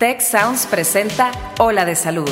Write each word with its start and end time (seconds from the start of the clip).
Tech 0.00 0.22
Sounds 0.22 0.64
presenta 0.64 1.30
Ola 1.58 1.84
de 1.84 1.94
Salud. 1.94 2.30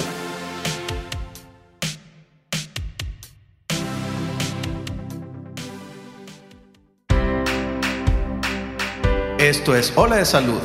Esto 9.38 9.76
es 9.76 9.92
Ola 9.96 10.16
de 10.16 10.24
Salud. 10.24 10.62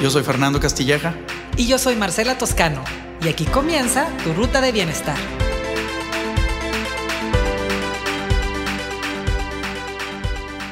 Yo 0.00 0.08
soy 0.08 0.22
Fernando 0.22 0.60
Castilleja. 0.60 1.16
Y 1.56 1.66
yo 1.66 1.78
soy 1.78 1.96
Marcela 1.96 2.38
Toscano. 2.38 2.84
Y 3.22 3.28
aquí 3.28 3.44
comienza 3.46 4.06
tu 4.22 4.32
ruta 4.32 4.60
de 4.60 4.70
bienestar. 4.70 5.16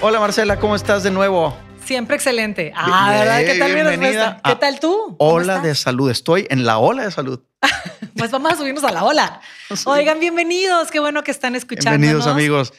Hola 0.01 0.21
Marcela, 0.21 0.61
¿cómo 0.61 0.77
estás 0.77 1.03
de 1.03 1.11
nuevo? 1.11 1.68
Siempre 1.89 2.17
excelente. 2.17 2.71
Ah, 2.77 3.17
¿verdad? 3.19 3.39
¿Qué 3.39 3.59
tal 3.59 3.73
mi 3.73 3.83
respuesta? 3.83 4.41
¿Qué 4.45 4.57
tal 4.57 4.79
tú? 4.79 5.17
Ola 5.19 5.61
de 5.61 5.75
salud. 5.75 6.11
Estoy 6.11 6.47
en 6.51 6.67
la 6.67 6.77
ola 6.77 7.05
de 7.05 7.11
salud. 7.11 7.41
pues 8.15 8.31
vamos 8.31 8.53
a 8.53 8.57
subirnos 8.57 8.85
a 8.85 8.93
la 8.93 9.05
ola. 9.05 9.41
Oigan, 9.87 10.21
bienvenidos. 10.21 10.91
Qué 10.91 11.01
bueno 11.01 11.25
que 11.25 11.31
están 11.31 11.57
escuchando. 11.57 11.99
Bienvenidos, 11.99 12.27
amigos. 12.27 12.75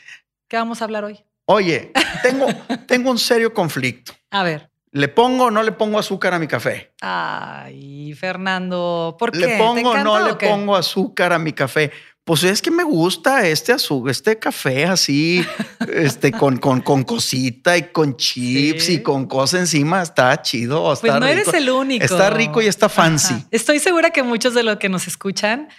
¿Qué 0.48 0.58
vamos 0.58 0.84
a 0.84 0.86
hablar 0.86 1.06
hoy? 1.06 1.26
Oye, 1.46 1.92
tengo, 2.22 2.50
tengo 2.86 3.10
un 3.10 3.18
serio 3.18 3.52
conflicto. 3.52 4.14
A 4.30 4.44
ver. 4.44 4.70
¿Le 4.92 5.08
pongo 5.08 5.46
o 5.46 5.52
no 5.52 5.64
le 5.64 5.72
pongo 5.72 5.98
azúcar 5.98 6.36
a 6.36 6.40
mi 6.40 6.46
café? 6.48 6.94
Ay, 7.02 8.14
Fernando, 8.14 9.16
¿por 9.18 9.32
qué? 9.32 9.40
¿Le 9.40 9.58
pongo 9.58 9.90
o 9.90 9.98
no 9.98 10.20
le 10.20 10.36
pongo 10.36 10.76
azúcar 10.76 11.34
a 11.34 11.40
mi 11.40 11.54
café? 11.54 11.92
Pues 12.30 12.44
es 12.44 12.62
que 12.62 12.70
me 12.70 12.84
gusta 12.84 13.48
este 13.48 13.72
azúcar, 13.72 14.12
este 14.12 14.38
café 14.38 14.86
así, 14.86 15.44
este 15.92 16.32
con, 16.32 16.58
con, 16.58 16.80
con 16.80 17.02
cosita 17.02 17.76
y 17.76 17.92
con 17.92 18.18
chips 18.18 18.90
y 18.90 19.02
con 19.02 19.26
cosas 19.26 19.62
encima. 19.62 20.04
Está 20.04 20.40
chido. 20.40 20.84
Pues 20.84 21.04
está 21.04 21.20
no 21.20 21.26
eres 21.26 21.52
el 21.56 21.72
único. 21.72 22.06
Está 22.06 22.30
rico 22.30 22.62
y 22.62 22.68
está 22.68 22.88
fancy. 22.88 23.34
Estoy 23.50 23.80
segura 23.80 24.12
que 24.12 24.22
muchos 24.22 24.54
de 24.54 24.62
los 24.62 24.78
que 24.78 24.90
nos 24.90 25.08
escuchan 25.08 25.70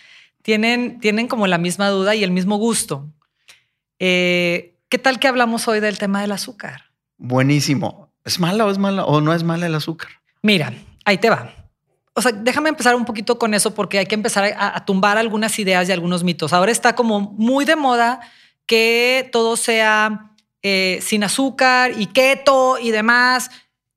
tienen, 0.43 0.99
tienen 0.99 1.29
como 1.29 1.47
la 1.47 1.57
misma 1.57 1.89
duda 1.89 2.17
y 2.17 2.25
el 2.25 2.33
mismo 2.33 2.57
gusto. 2.57 3.09
Eh, 4.01 4.75
¿Qué 4.89 4.99
tal 4.99 5.21
que 5.21 5.29
hablamos 5.29 5.69
hoy 5.69 5.79
del 5.79 5.99
tema 5.99 6.21
del 6.21 6.33
azúcar? 6.33 6.87
Buenísimo. 7.17 8.13
¿Es 8.25 8.41
mala 8.41 8.67
o 8.67 8.73
es 8.73 8.79
mala 8.79 9.05
o 9.05 9.21
no 9.21 9.33
es 9.35 9.45
mala 9.45 9.67
el 9.67 9.75
azúcar? 9.77 10.11
Mira, 10.43 10.73
ahí 11.05 11.19
te 11.19 11.31
va. 11.31 11.60
O 12.15 12.23
sea, 12.23 12.33
déjame 12.33 12.69
empezar 12.69 12.95
un 12.95 13.05
poquito 13.05 13.39
con 13.39 13.55
eso 13.55 13.75
porque 13.75 13.99
hay 13.99 14.07
que 14.07 14.15
empezar 14.15 14.53
a, 14.57 14.85
tumbar 14.85 15.17
algunas 15.17 15.59
ideas 15.59 15.89
y 15.89 15.93
algunos 15.93 16.25
mitos. 16.25 16.53
Ahora 16.53 16.73
está 16.73 16.95
como 16.95 17.21
muy 17.21 17.65
de 17.65 17.77
moda 17.77 18.21
que 18.67 19.29
todo 19.33 19.57
sea 19.57 20.33
eh, 20.63 20.99
sin 21.03 21.25
azúcar 21.25 21.93
y 21.97 22.07
keto 22.07 22.79
y 22.79 22.91
demás. 22.91 23.51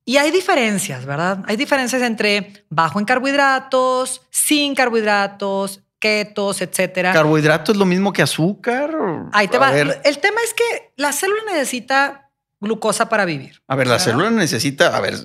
Y 0.06 0.18
hay 0.18 0.32
diferencias, 0.32 1.06
¿verdad? 1.06 1.44
Hay 1.48 1.56
diferencias 1.56 2.02
entre 2.02 2.66
bajo 2.70 3.00
en 3.00 3.06
carbohidratos, 3.06 4.22
sin 4.30 4.76
carbohidratos, 4.76 5.82
ketos, 5.98 6.62
etcétera. 6.62 7.14
¿Carbohidrato 7.14 7.72
es 7.72 7.78
lo 7.78 7.86
mismo 7.86 8.12
que 8.12 8.22
azúcar? 8.22 8.92
Ahí 9.32 9.48
te 9.48 9.58
va. 9.58 9.74
El 9.74 10.18
tema 10.20 10.42
es 10.44 10.54
que 10.54 10.92
la 10.98 11.14
célula 11.14 11.42
necesita 11.52 12.23
glucosa 12.64 13.10
para 13.10 13.26
vivir. 13.26 13.62
A 13.68 13.76
ver, 13.76 13.86
la 13.86 14.00
célula 14.00 14.32
necesita, 14.32 14.98
a 14.98 15.02
ver, 15.02 15.16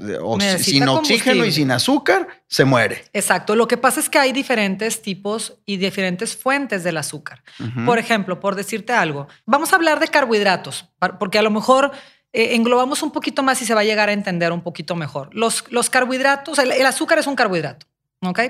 sin 0.59 0.87
oxígeno 0.87 1.47
y 1.47 1.53
sin 1.53 1.71
azúcar, 1.71 2.29
se 2.47 2.67
muere. 2.67 3.05
Exacto. 3.15 3.57
Lo 3.57 3.67
que 3.67 3.79
pasa 3.79 4.01
es 4.01 4.11
que 4.11 4.19
hay 4.19 4.33
diferentes 4.33 5.01
tipos 5.01 5.55
y 5.65 5.79
diferentes 5.79 6.37
fuentes 6.37 6.85
del 6.85 6.99
azúcar. 6.99 7.43
Por 7.87 7.99
ejemplo, 7.99 8.41
por 8.41 8.55
decirte 8.55 8.93
algo, 8.93 9.29
vamos 9.47 9.73
a 9.73 9.77
hablar 9.77 10.01
de 10.01 10.09
carbohidratos, 10.09 10.87
porque 11.19 11.39
a 11.39 11.43
lo 11.43 11.51
mejor 11.51 11.93
eh, 12.33 12.55
englobamos 12.55 13.03
un 13.03 13.11
poquito 13.11 13.43
más 13.43 13.63
y 13.63 13.65
se 13.65 13.75
va 13.75 13.81
a 13.81 13.85
llegar 13.85 14.11
a 14.11 14.13
entender 14.13 14.53
un 14.53 14.63
poquito 14.63 14.95
mejor. 14.97 15.31
Los, 15.33 15.65
los 15.71 15.89
carbohidratos, 15.89 16.59
el, 16.59 16.73
el 16.73 16.85
azúcar 16.85 17.19
es 17.19 17.27
un 17.27 17.37
carbohidrato, 17.37 17.87
¿ok? 18.21 18.41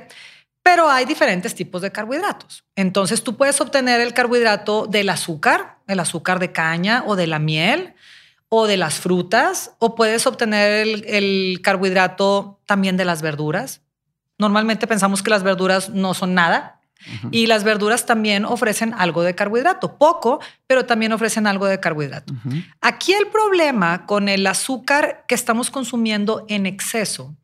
Pero 0.62 0.90
hay 0.90 1.04
diferentes 1.04 1.54
tipos 1.54 1.80
de 1.80 1.92
carbohidratos. 1.92 2.64
Entonces 2.74 3.22
tú 3.22 3.36
puedes 3.36 3.60
obtener 3.60 4.00
el 4.00 4.12
carbohidrato 4.12 4.86
del 4.86 5.08
azúcar, 5.08 5.78
el 5.86 6.00
azúcar 6.00 6.40
de 6.40 6.52
caña 6.52 7.04
o 7.06 7.16
de 7.16 7.26
la 7.26 7.38
miel 7.38 7.94
o 8.48 8.66
de 8.66 8.76
las 8.76 8.94
frutas, 9.00 9.72
o 9.78 9.94
puedes 9.94 10.26
obtener 10.26 11.04
el, 11.06 11.60
carbohidrato 11.62 12.60
también 12.66 12.96
de 12.96 13.04
las 13.04 13.20
verduras. 13.20 13.82
Normalmente 14.38 14.86
pensamos 14.86 15.22
que 15.22 15.30
las 15.30 15.42
verduras 15.42 15.90
no 15.90 16.14
son 16.14 16.34
nada, 16.34 16.74
Y 17.30 17.46
las 17.46 17.62
verduras 17.62 18.06
también 18.06 18.44
ofrecen 18.44 18.92
algo 18.92 19.22
de 19.22 19.36
carbohidrato, 19.36 19.96
poco, 19.98 20.40
pero 20.66 20.84
también 20.84 21.12
ofrecen 21.12 21.46
algo 21.46 21.66
de 21.66 21.78
carbohidrato. 21.78 22.34
Aquí 22.80 23.12
el 23.12 23.28
problema 23.28 24.04
con 24.04 24.28
el 24.28 24.44
azúcar 24.48 25.24
que 25.28 25.36
estamos 25.36 25.70
consumiendo 25.70 26.44
en 26.48 26.66
exceso 26.66 27.36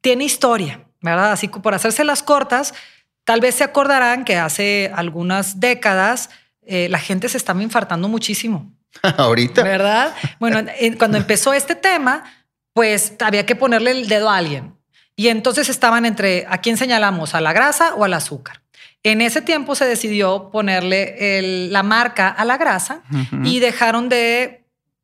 tiene 0.00 0.24
historia, 0.24 0.84
¿verdad? 1.00 1.30
Así 1.30 1.46
que 1.46 1.60
por 1.60 1.72
hacerse 1.72 2.02
las 2.02 2.24
cortas, 2.24 2.74
tal 3.22 3.40
vez 3.40 3.54
se 3.54 3.64
acordarán 3.64 4.24
que 4.24 4.36
hace 4.36 4.90
algunas 4.92 5.60
décadas 5.60 6.30
eh, 6.62 6.88
la 6.88 6.98
gente 6.98 7.28
se 7.28 7.36
estaba 7.36 7.62
infartando 7.62 8.08
muchísimo. 8.08 8.72
Ahorita. 9.16 9.62
¿Verdad? 9.62 10.14
Bueno, 10.38 10.60
cuando 10.98 11.18
empezó 11.18 11.52
este 11.52 11.74
tema, 11.74 12.24
pues 12.72 13.14
había 13.20 13.46
que 13.46 13.56
ponerle 13.56 13.92
el 13.92 14.08
dedo 14.08 14.30
a 14.30 14.36
alguien. 14.36 14.74
Y 15.16 15.28
entonces 15.28 15.68
estaban 15.68 16.06
entre 16.06 16.46
a 16.48 16.58
quién 16.58 16.76
señalamos, 16.76 17.34
a 17.34 17.40
la 17.40 17.52
grasa 17.52 17.94
o 17.94 18.04
al 18.04 18.14
azúcar. 18.14 18.62
En 19.02 19.20
ese 19.20 19.40
tiempo 19.42 19.74
se 19.74 19.84
decidió 19.86 20.50
ponerle 20.50 21.68
la 21.70 21.82
marca 21.82 22.28
a 22.28 22.44
la 22.44 22.58
grasa 22.58 23.02
y 23.44 23.58
dejaron 23.58 24.10
de 24.10 24.60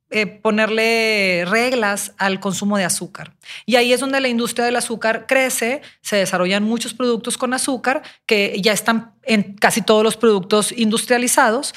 eh, 0.09 0.25
ponerle 0.25 1.43
reglas 1.47 2.13
al 2.17 2.39
consumo 2.39 2.77
de 2.77 2.85
azúcar. 2.85 3.33
Y 3.65 3.75
ahí 3.75 3.91
es 3.91 3.99
donde 3.99 4.21
la 4.21 4.29
industria 4.29 4.65
del 4.65 4.77
azúcar 4.77 5.25
crece, 5.27 5.81
se 6.01 6.15
desarrollan 6.15 6.63
muchos 6.63 6.93
productos 6.93 7.37
con 7.37 7.53
azúcar 7.53 8.03
que 8.25 8.57
ya 8.61 8.71
están 8.71 9.15
en 9.23 9.53
casi 9.55 9.81
todos 9.81 10.03
los 10.03 10.15
productos 10.15 10.71
industrializados 10.71 11.75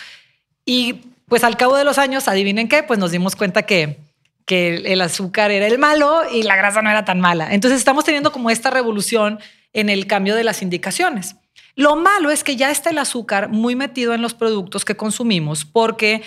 y 0.65 1.10
pues 1.31 1.45
al 1.45 1.57
cabo 1.57 1.77
de 1.77 1.85
los 1.85 1.97
años, 1.97 2.27
adivinen 2.27 2.67
qué, 2.69 2.83
pues 2.83 2.99
nos 2.99 3.13
dimos 3.13 3.37
cuenta 3.37 3.63
que, 3.63 4.01
que 4.45 4.75
el 4.85 5.01
azúcar 5.01 5.53
era 5.53 5.69
el 5.69 5.79
malo 5.79 6.23
y 6.31 6.43
la 6.43 6.57
grasa 6.57 6.83
no 6.83 6.91
era 6.91 7.05
tan 7.05 7.21
mala. 7.21 7.55
Entonces 7.55 7.79
estamos 7.79 8.05
teniendo 8.05 8.33
como 8.33 8.51
esta 8.51 8.69
revolución 8.69 9.39
en 9.73 9.89
el 9.89 10.09
cambio 10.09 10.35
de 10.35 10.43
las 10.43 10.61
indicaciones. 10.61 11.37
Lo 11.77 11.95
malo 11.95 12.33
es 12.33 12.43
que 12.43 12.57
ya 12.57 12.73
está 12.73 12.91
el 12.91 12.99
azúcar 12.99 13.49
muy 13.49 13.77
metido 13.77 14.13
en 14.13 14.23
los 14.23 14.35
productos 14.35 14.85
que 14.85 14.97
consumimos 14.97 15.65
porque, 15.65 16.23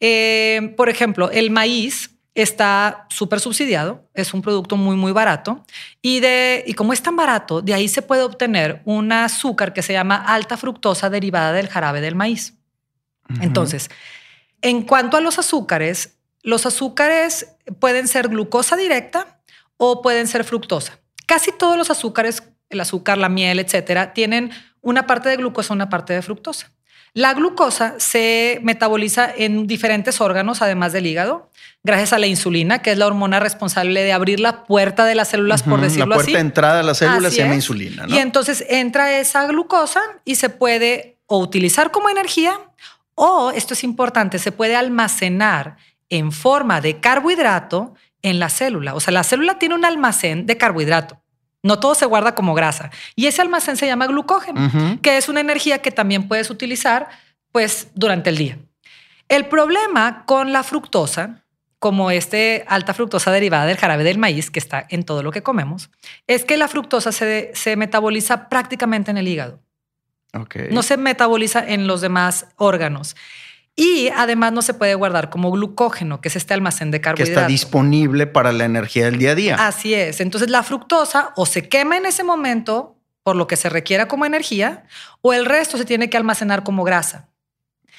eh, 0.00 0.74
por 0.76 0.88
ejemplo, 0.88 1.30
el 1.30 1.50
maíz 1.50 2.10
está 2.34 3.06
súper 3.10 3.38
subsidiado, 3.38 4.08
es 4.12 4.34
un 4.34 4.42
producto 4.42 4.76
muy, 4.76 4.96
muy 4.96 5.12
barato. 5.12 5.64
Y, 6.02 6.18
de, 6.18 6.64
y 6.66 6.74
como 6.74 6.92
es 6.92 7.00
tan 7.00 7.14
barato, 7.14 7.62
de 7.62 7.74
ahí 7.74 7.86
se 7.86 8.02
puede 8.02 8.22
obtener 8.22 8.82
un 8.84 9.12
azúcar 9.12 9.72
que 9.72 9.82
se 9.82 9.92
llama 9.92 10.16
alta 10.16 10.56
fructosa 10.56 11.10
derivada 11.10 11.52
del 11.52 11.68
jarabe 11.68 12.00
del 12.00 12.16
maíz. 12.16 12.54
Entonces, 13.40 13.90
en 14.62 14.82
cuanto 14.82 15.16
a 15.16 15.20
los 15.20 15.38
azúcares, 15.38 16.16
los 16.42 16.66
azúcares 16.66 17.54
pueden 17.80 18.08
ser 18.08 18.28
glucosa 18.28 18.76
directa 18.76 19.40
o 19.76 20.02
pueden 20.02 20.26
ser 20.26 20.44
fructosa. 20.44 20.98
Casi 21.26 21.52
todos 21.52 21.76
los 21.76 21.90
azúcares, 21.90 22.42
el 22.70 22.80
azúcar, 22.80 23.18
la 23.18 23.28
miel, 23.28 23.58
etcétera, 23.58 24.12
tienen 24.12 24.50
una 24.80 25.06
parte 25.06 25.28
de 25.28 25.36
glucosa, 25.36 25.74
una 25.74 25.88
parte 25.88 26.14
de 26.14 26.22
fructosa. 26.22 26.72
La 27.14 27.34
glucosa 27.34 27.94
se 27.98 28.60
metaboliza 28.62 29.32
en 29.34 29.66
diferentes 29.66 30.20
órganos, 30.20 30.62
además 30.62 30.92
del 30.92 31.06
hígado, 31.06 31.50
gracias 31.82 32.12
a 32.12 32.18
la 32.18 32.26
insulina, 32.26 32.80
que 32.80 32.92
es 32.92 32.98
la 32.98 33.06
hormona 33.06 33.40
responsable 33.40 34.04
de 34.04 34.12
abrir 34.12 34.40
la 34.40 34.64
puerta 34.64 35.04
de 35.04 35.14
las 35.14 35.28
células, 35.28 35.62
por 35.62 35.80
decirlo 35.80 36.04
así. 36.04 36.10
La 36.10 36.16
puerta 36.16 36.32
de 36.32 36.40
entrada 36.40 36.76
de 36.78 36.82
las 36.84 36.98
células 36.98 37.32
se 37.32 37.40
llama 37.40 37.54
insulina. 37.54 38.04
Y 38.08 38.18
entonces 38.18 38.64
entra 38.68 39.18
esa 39.18 39.46
glucosa 39.46 40.00
y 40.24 40.36
se 40.36 40.50
puede 40.50 41.18
o 41.26 41.38
utilizar 41.38 41.90
como 41.90 42.08
energía 42.08 42.58
o, 43.18 43.50
esto 43.50 43.74
es 43.74 43.82
importante, 43.82 44.38
se 44.38 44.52
puede 44.52 44.76
almacenar 44.76 45.76
en 46.08 46.30
forma 46.30 46.80
de 46.80 47.00
carbohidrato 47.00 47.94
en 48.22 48.38
la 48.38 48.48
célula. 48.48 48.94
O 48.94 49.00
sea, 49.00 49.12
la 49.12 49.24
célula 49.24 49.58
tiene 49.58 49.74
un 49.74 49.84
almacén 49.84 50.46
de 50.46 50.56
carbohidrato. 50.56 51.20
No 51.64 51.80
todo 51.80 51.96
se 51.96 52.06
guarda 52.06 52.36
como 52.36 52.54
grasa. 52.54 52.90
Y 53.16 53.26
ese 53.26 53.42
almacén 53.42 53.76
se 53.76 53.86
llama 53.86 54.06
glucógeno, 54.06 54.70
que 55.02 55.16
es 55.16 55.28
una 55.28 55.40
energía 55.40 55.82
que 55.82 55.90
también 55.90 56.28
puedes 56.28 56.48
utilizar 56.48 57.08
pues, 57.50 57.88
durante 57.94 58.30
el 58.30 58.38
día. 58.38 58.58
El 59.28 59.46
problema 59.46 60.24
con 60.24 60.52
la 60.52 60.62
fructosa, 60.62 61.44
como 61.80 62.12
este 62.12 62.64
alta 62.68 62.94
fructosa 62.94 63.32
derivada 63.32 63.66
del 63.66 63.78
jarabe 63.78 64.04
del 64.04 64.18
maíz, 64.18 64.48
que 64.48 64.60
está 64.60 64.86
en 64.88 65.02
todo 65.02 65.24
lo 65.24 65.32
que 65.32 65.42
comemos, 65.42 65.90
es 66.28 66.44
que 66.44 66.56
la 66.56 66.68
fructosa 66.68 67.10
se, 67.10 67.50
se 67.54 67.74
metaboliza 67.74 68.48
prácticamente 68.48 69.10
en 69.10 69.18
el 69.18 69.26
hígado. 69.26 69.60
No 70.70 70.82
se 70.82 70.96
metaboliza 70.96 71.64
en 71.66 71.86
los 71.86 72.00
demás 72.00 72.46
órganos. 72.56 73.16
Y 73.74 74.08
además 74.08 74.52
no 74.52 74.60
se 74.60 74.74
puede 74.74 74.94
guardar 74.94 75.30
como 75.30 75.52
glucógeno, 75.52 76.20
que 76.20 76.28
es 76.28 76.36
este 76.36 76.52
almacén 76.52 76.90
de 76.90 77.00
carbohidratos. 77.00 77.34
Que 77.34 77.40
está 77.40 77.46
disponible 77.46 78.26
para 78.26 78.50
la 78.52 78.64
energía 78.64 79.04
del 79.04 79.18
día 79.18 79.30
a 79.30 79.34
día. 79.36 79.54
Así 79.54 79.94
es. 79.94 80.20
Entonces 80.20 80.50
la 80.50 80.64
fructosa 80.64 81.32
o 81.36 81.46
se 81.46 81.68
quema 81.68 81.96
en 81.96 82.06
ese 82.06 82.24
momento 82.24 82.98
por 83.28 83.36
lo 83.36 83.46
que 83.46 83.56
se 83.56 83.68
requiera 83.68 84.08
como 84.08 84.24
energía, 84.24 84.84
o 85.20 85.34
el 85.34 85.44
resto 85.44 85.76
se 85.76 85.84
tiene 85.84 86.08
que 86.08 86.16
almacenar 86.16 86.62
como 86.62 86.82
grasa. 86.82 87.28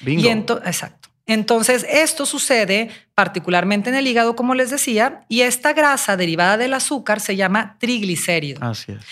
Bingo. 0.00 0.28
exacto. 0.64 1.08
Entonces, 1.24 1.86
esto 1.88 2.26
sucede 2.26 2.90
particularmente 3.14 3.90
en 3.90 3.94
el 3.94 4.08
hígado, 4.08 4.34
como 4.34 4.56
les 4.56 4.70
decía, 4.70 5.24
y 5.28 5.42
esta 5.42 5.72
grasa 5.72 6.16
derivada 6.16 6.56
del 6.56 6.74
azúcar 6.74 7.20
se 7.20 7.36
llama 7.36 7.76
triglicérido. 7.78 8.58
Así 8.60 8.90
es. 8.90 9.04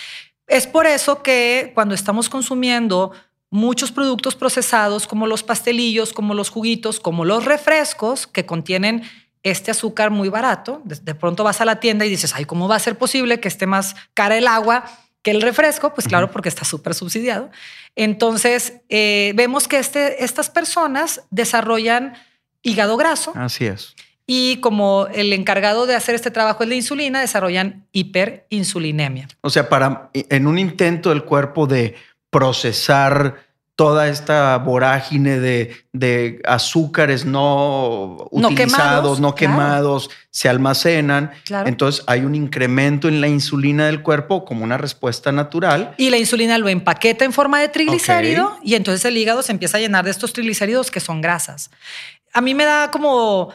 Es 0.49 0.67
por 0.67 0.87
eso 0.87 1.21
que 1.21 1.71
cuando 1.75 1.95
estamos 1.95 2.27
consumiendo 2.27 3.13
muchos 3.51 3.91
productos 3.91 4.35
procesados 4.35 5.07
como 5.07 5.27
los 5.27 5.43
pastelillos, 5.43 6.11
como 6.11 6.33
los 6.33 6.49
juguitos, 6.49 6.99
como 6.99 7.23
los 7.23 7.45
refrescos 7.45 8.27
que 8.27 8.45
contienen 8.45 9.03
este 9.43 9.71
azúcar 9.71 10.11
muy 10.11 10.27
barato, 10.27 10.81
de, 10.83 11.15
pronto 11.15 11.43
vas 11.43 11.61
a 11.61 11.65
la 11.65 11.79
tienda 11.79 12.05
y 12.05 12.09
dices, 12.09 12.33
ay, 12.35 12.45
¿cómo 12.45 12.67
va 12.67 12.75
a 12.75 12.79
ser 12.79 12.97
posible 12.97 13.39
que 13.39 13.47
esté 13.47 13.67
más 13.67 13.95
cara 14.13 14.37
el 14.37 14.47
agua 14.47 14.83
que 15.21 15.31
el 15.31 15.41
refresco? 15.41 15.93
Pues 15.93 16.07
claro, 16.07 16.31
porque 16.31 16.49
está 16.49 16.65
súper 16.65 16.93
subsidiado. 16.93 17.49
Entonces, 17.95 18.81
eh, 18.89 19.33
vemos 19.35 19.67
que 19.67 19.77
este, 19.77 20.23
estas 20.23 20.49
personas 20.49 21.21
desarrollan 21.29 22.15
hígado 22.63 22.97
graso. 22.97 23.33
Así 23.35 23.65
es. 23.65 23.95
Y 24.31 24.57
como 24.57 25.07
el 25.11 25.33
encargado 25.33 25.87
de 25.87 25.95
hacer 25.95 26.13
este 26.13 26.29
trabajo 26.29 26.61
es 26.61 26.69
la 26.69 26.75
insulina, 26.75 27.19
desarrollan 27.19 27.87
hiperinsulinemia. 27.93 29.27
O 29.41 29.49
sea, 29.49 29.69
para 29.69 30.11
en 30.13 30.45
un 30.45 30.59
intento 30.59 31.09
del 31.09 31.23
cuerpo 31.23 31.65
de 31.65 31.95
procesar 32.29 33.37
toda 33.75 34.07
esta 34.07 34.55
vorágine 34.57 35.39
de, 35.39 36.41
azúcares 36.45 37.25
no 37.25 38.27
utilizados, 38.29 39.19
no 39.19 39.33
quemados, 39.33 40.11
se 40.29 40.47
almacenan. 40.47 41.31
Entonces 41.65 42.03
hay 42.05 42.19
un 42.19 42.35
incremento 42.35 43.07
en 43.07 43.21
la 43.21 43.27
insulina 43.27 43.87
del 43.87 44.03
cuerpo 44.03 44.45
como 44.45 44.63
una 44.63 44.77
respuesta 44.77 45.31
natural. 45.31 45.95
Y 45.97 46.11
la 46.11 46.17
insulina 46.17 46.59
lo 46.59 46.69
empaqueta 46.69 47.25
en 47.25 47.33
forma 47.33 47.59
de 47.61 47.69
triglicérido 47.69 48.59
y 48.61 48.75
entonces 48.75 49.03
el 49.05 49.17
hígado 49.17 49.41
se 49.41 49.53
empieza 49.53 49.77
a 49.77 49.79
llenar 49.79 50.05
de 50.05 50.11
estos 50.11 50.33
triglicéridos 50.33 50.91
que 50.91 50.99
son 50.99 51.19
grasas. 51.19 51.71
A 52.31 52.41
mí 52.41 52.53
me 52.53 52.65
da 52.65 52.91
como, 52.91 53.53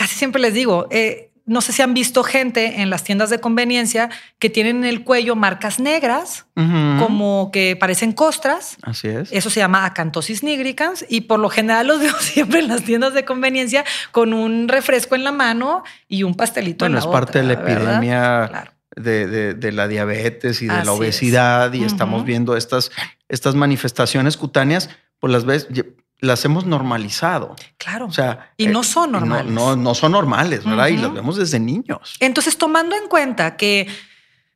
casi 0.00 0.14
siempre 0.14 0.40
les 0.40 0.54
digo, 0.54 0.86
eh, 0.90 1.30
no 1.44 1.60
sé 1.60 1.74
si 1.74 1.82
han 1.82 1.92
visto 1.92 2.24
gente 2.24 2.80
en 2.80 2.88
las 2.88 3.04
tiendas 3.04 3.28
de 3.28 3.38
conveniencia 3.38 4.08
que 4.38 4.48
tienen 4.48 4.78
en 4.78 4.84
el 4.84 5.04
cuello 5.04 5.36
marcas 5.36 5.78
negras, 5.78 6.46
como 6.54 7.50
que 7.52 7.76
parecen 7.76 8.12
costras. 8.12 8.78
Así 8.80 9.08
es. 9.08 9.30
Eso 9.30 9.50
se 9.50 9.60
llama 9.60 9.84
acantosis 9.84 10.42
nigricans 10.42 11.04
y 11.06 11.22
por 11.22 11.38
lo 11.38 11.50
general 11.50 11.88
los 11.88 12.00
veo 12.00 12.14
siempre 12.18 12.60
en 12.60 12.68
las 12.68 12.82
tiendas 12.82 13.12
de 13.12 13.26
conveniencia 13.26 13.84
con 14.10 14.32
un 14.32 14.68
refresco 14.68 15.16
en 15.16 15.24
la 15.24 15.32
mano 15.32 15.84
y 16.08 16.22
un 16.22 16.34
pastelito 16.34 16.86
en 16.86 16.92
la 16.92 17.00
es 17.00 17.06
parte 17.06 17.42
de 17.42 17.44
la 17.44 17.52
epidemia 17.52 18.72
de, 18.96 19.70
la 19.70 19.86
diabetes 19.86 20.62
y 20.62 20.66
de 20.66 20.82
la 20.82 20.92
obesidad 20.92 21.74
y 21.74 21.84
estamos 21.84 22.24
viendo 22.24 22.56
estas, 22.56 22.90
estas 23.28 23.54
manifestaciones 23.54 24.38
cutáneas, 24.38 24.88
pues 25.18 25.30
las 25.30 25.44
ves 25.44 25.68
las 26.20 26.44
hemos 26.44 26.66
normalizado. 26.66 27.56
Claro. 27.78 28.06
O 28.06 28.12
sea, 28.12 28.52
y 28.56 28.66
no 28.66 28.82
eh, 28.82 28.84
son 28.84 29.12
normales. 29.12 29.52
No, 29.52 29.76
no, 29.76 29.94
son 29.94 30.12
normales, 30.12 30.64
¿verdad? 30.64 30.88
Y 30.88 30.96
las 30.96 31.12
vemos 31.12 31.36
desde 31.36 31.58
niños. 31.58 32.16
Entonces, 32.20 32.58
tomando 32.58 32.94
en 32.96 33.08
cuenta 33.08 33.56
que 33.56 33.88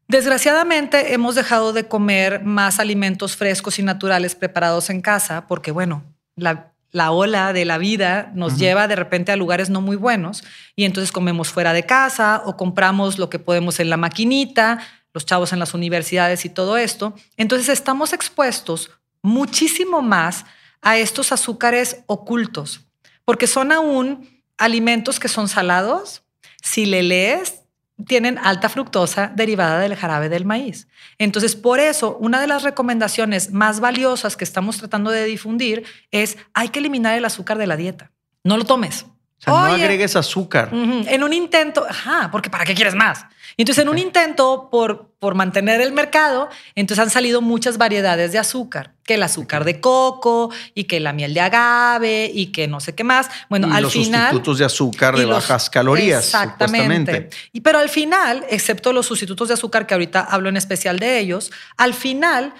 desgraciadamente 0.08 1.14
hemos 1.14 1.34
dejado 1.34 1.72
de 1.72 1.88
comer 1.88 2.44
más 2.44 2.78
alimentos 2.80 3.36
frescos 3.36 3.78
y 3.78 3.82
naturales 3.82 4.34
preparados 4.34 4.90
en 4.90 5.00
casa, 5.00 5.46
porque 5.46 5.70
bueno, 5.70 6.04
la, 6.36 6.72
la 6.90 7.10
ola 7.10 7.52
de 7.52 7.64
la 7.64 7.78
vida 7.78 8.30
nos 8.34 8.58
lleva 8.58 8.86
de 8.86 8.96
repente 8.96 9.32
a 9.32 9.36
lugares 9.36 9.70
no 9.70 9.80
muy 9.80 9.96
buenos 9.96 10.44
y 10.76 10.84
entonces 10.84 11.12
comemos 11.12 11.48
fuera 11.48 11.72
de 11.72 11.84
casa 11.84 12.42
o 12.44 12.56
compramos 12.56 13.18
lo 13.18 13.30
que 13.30 13.38
podemos 13.38 13.80
en 13.80 13.90
la 13.90 13.96
maquinita, 13.96 14.80
los 15.14 15.24
chavos 15.24 15.52
en 15.52 15.60
las 15.60 15.74
universidades 15.74 16.44
y 16.44 16.50
todo 16.50 16.76
esto. 16.76 17.14
Entonces 17.36 17.68
estamos 17.68 18.12
expuestos 18.12 18.90
muchísimo 19.22 20.02
más 20.02 20.44
a 20.84 20.98
estos 20.98 21.32
azúcares 21.32 22.04
ocultos, 22.06 22.86
porque 23.24 23.46
son 23.46 23.72
aún 23.72 24.42
alimentos 24.56 25.18
que 25.18 25.28
son 25.28 25.48
salados. 25.48 26.22
Si 26.62 26.86
le 26.86 27.02
lees, 27.02 27.62
tienen 28.06 28.38
alta 28.38 28.68
fructosa 28.68 29.32
derivada 29.34 29.80
del 29.80 29.96
jarabe 29.96 30.28
del 30.28 30.44
maíz. 30.44 30.88
Entonces, 31.18 31.56
por 31.56 31.80
eso, 31.80 32.16
una 32.20 32.40
de 32.40 32.46
las 32.46 32.62
recomendaciones 32.62 33.52
más 33.52 33.80
valiosas 33.80 34.36
que 34.36 34.44
estamos 34.44 34.78
tratando 34.78 35.10
de 35.10 35.24
difundir 35.24 35.84
es 36.10 36.36
hay 36.52 36.68
que 36.68 36.80
eliminar 36.80 37.16
el 37.16 37.24
azúcar 37.24 37.58
de 37.58 37.66
la 37.66 37.76
dieta. 37.76 38.12
No 38.42 38.56
lo 38.56 38.64
tomes 38.64 39.06
no 39.46 39.56
agregues 39.56 40.16
azúcar. 40.16 40.70
En 40.72 41.22
un 41.22 41.32
intento, 41.32 41.84
ajá, 41.88 42.30
porque 42.30 42.50
¿para 42.50 42.64
qué 42.64 42.74
quieres 42.74 42.94
más? 42.94 43.26
Entonces, 43.56 43.82
en 43.82 43.88
un 43.88 43.98
intento 43.98 44.68
por, 44.70 45.12
por 45.18 45.34
mantener 45.34 45.80
el 45.80 45.92
mercado, 45.92 46.48
entonces 46.74 47.02
han 47.02 47.10
salido 47.10 47.40
muchas 47.40 47.78
variedades 47.78 48.32
de 48.32 48.38
azúcar, 48.38 48.94
que 49.04 49.14
el 49.14 49.22
azúcar 49.22 49.64
de 49.64 49.80
coco 49.80 50.50
y 50.74 50.84
que 50.84 50.98
la 50.98 51.12
miel 51.12 51.34
de 51.34 51.40
agave 51.40 52.30
y 52.34 52.46
que 52.46 52.66
no 52.66 52.80
sé 52.80 52.94
qué 52.94 53.04
más. 53.04 53.28
Bueno, 53.48 53.68
al 53.72 53.84
los 53.84 53.92
final. 53.92 54.30
sustitutos 54.30 54.58
de 54.58 54.64
azúcar 54.64 55.16
de 55.16 55.26
bajas 55.26 55.70
calorías. 55.70 56.24
Exactamente. 56.24 57.30
Y 57.52 57.60
pero 57.60 57.78
al 57.78 57.88
final, 57.88 58.44
excepto 58.50 58.92
los 58.92 59.06
sustitutos 59.06 59.48
de 59.48 59.54
azúcar, 59.54 59.86
que 59.86 59.94
ahorita 59.94 60.20
hablo 60.20 60.48
en 60.48 60.56
especial 60.56 60.98
de 60.98 61.18
ellos, 61.18 61.52
al 61.76 61.94
final, 61.94 62.54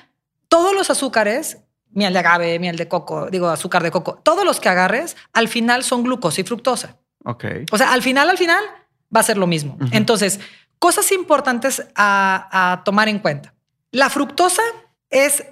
todos 0.48 0.74
los 0.74 0.90
azúcares 0.90 1.58
miel 1.94 2.12
de 2.12 2.18
agave, 2.18 2.58
miel 2.58 2.76
de 2.76 2.88
coco, 2.88 3.28
digo 3.30 3.48
azúcar 3.48 3.82
de 3.82 3.90
coco, 3.90 4.20
todos 4.22 4.44
los 4.44 4.60
que 4.60 4.68
agarres 4.68 5.16
al 5.32 5.48
final 5.48 5.82
son 5.84 6.02
glucosa 6.02 6.40
y 6.40 6.44
fructosa. 6.44 6.98
Ok. 7.24 7.44
O 7.72 7.78
sea, 7.78 7.92
al 7.92 8.02
final, 8.02 8.28
al 8.28 8.38
final 8.38 8.62
va 9.14 9.20
a 9.20 9.24
ser 9.24 9.38
lo 9.38 9.46
mismo. 9.46 9.78
Entonces, 9.92 10.40
cosas 10.78 11.10
importantes 11.12 11.86
a 11.94 12.82
tomar 12.84 13.08
en 13.08 13.18
cuenta. 13.18 13.54
La 13.90 14.10
fructosa 14.10 14.62
es 15.08 15.44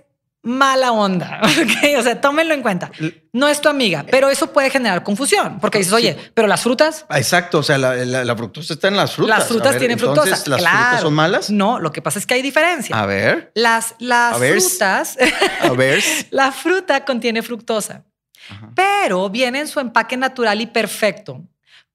mala 0.42 0.92
onda. 0.92 1.40
O 1.98 2.02
sea, 2.02 2.20
tómenlo 2.20 2.54
en 2.54 2.62
cuenta. 2.62 2.90
No 3.32 3.48
es 3.48 3.60
tu 3.60 3.68
amiga, 3.68 4.04
pero 4.10 4.28
eso 4.30 4.52
puede 4.52 4.70
generar 4.70 5.02
confusión 5.02 5.58
porque 5.60 5.78
dices, 5.78 5.92
oye, 5.92 6.16
pero 6.34 6.48
las 6.48 6.62
frutas. 6.62 7.06
Exacto. 7.10 7.58
O 7.58 7.62
sea, 7.62 7.78
la, 7.78 8.36
fructosa 8.36 8.74
está 8.74 8.88
en 8.88 8.96
las 8.96 9.14
frutas. 9.14 9.38
Las 9.38 9.48
frutas 9.48 9.78
tienen 9.78 9.98
fructosa. 9.98 10.30
¿Las 10.30 10.60
frutas 10.60 11.00
son 11.00 11.14
malas? 11.14 11.50
No, 11.50 11.78
lo 11.78 11.92
que 11.92 12.02
pasa 12.02 12.18
es 12.18 12.26
que 12.26 12.34
hay 12.34 12.42
diferencia. 12.42 12.98
A 12.98 13.06
ver. 13.06 13.52
Las, 13.54 13.94
las 13.98 14.36
frutas. 14.36 15.16
A 15.60 15.70
ver. 15.70 16.02
la 16.30 16.50
fruta 16.50 17.04
contiene 17.04 17.42
fructosa, 17.42 18.04
pero 18.74 19.28
viene 19.30 19.60
en 19.60 19.68
su 19.68 19.80
empaque 19.80 20.16
natural 20.16 20.60
y 20.60 20.66
perfecto, 20.66 21.42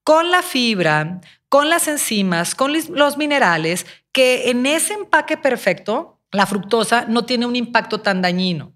con 0.03 0.31
la 0.31 0.41
fibra, 0.41 1.21
con 1.49 1.69
las 1.69 1.87
enzimas, 1.87 2.55
con 2.55 2.73
los 2.89 3.17
minerales, 3.17 3.85
que 4.11 4.49
en 4.49 4.65
ese 4.65 4.93
empaque 4.93 5.37
perfecto 5.37 6.16
la 6.31 6.45
fructosa 6.45 7.05
no 7.07 7.25
tiene 7.25 7.45
un 7.45 7.55
impacto 7.55 7.99
tan 7.99 8.21
dañino. 8.21 8.73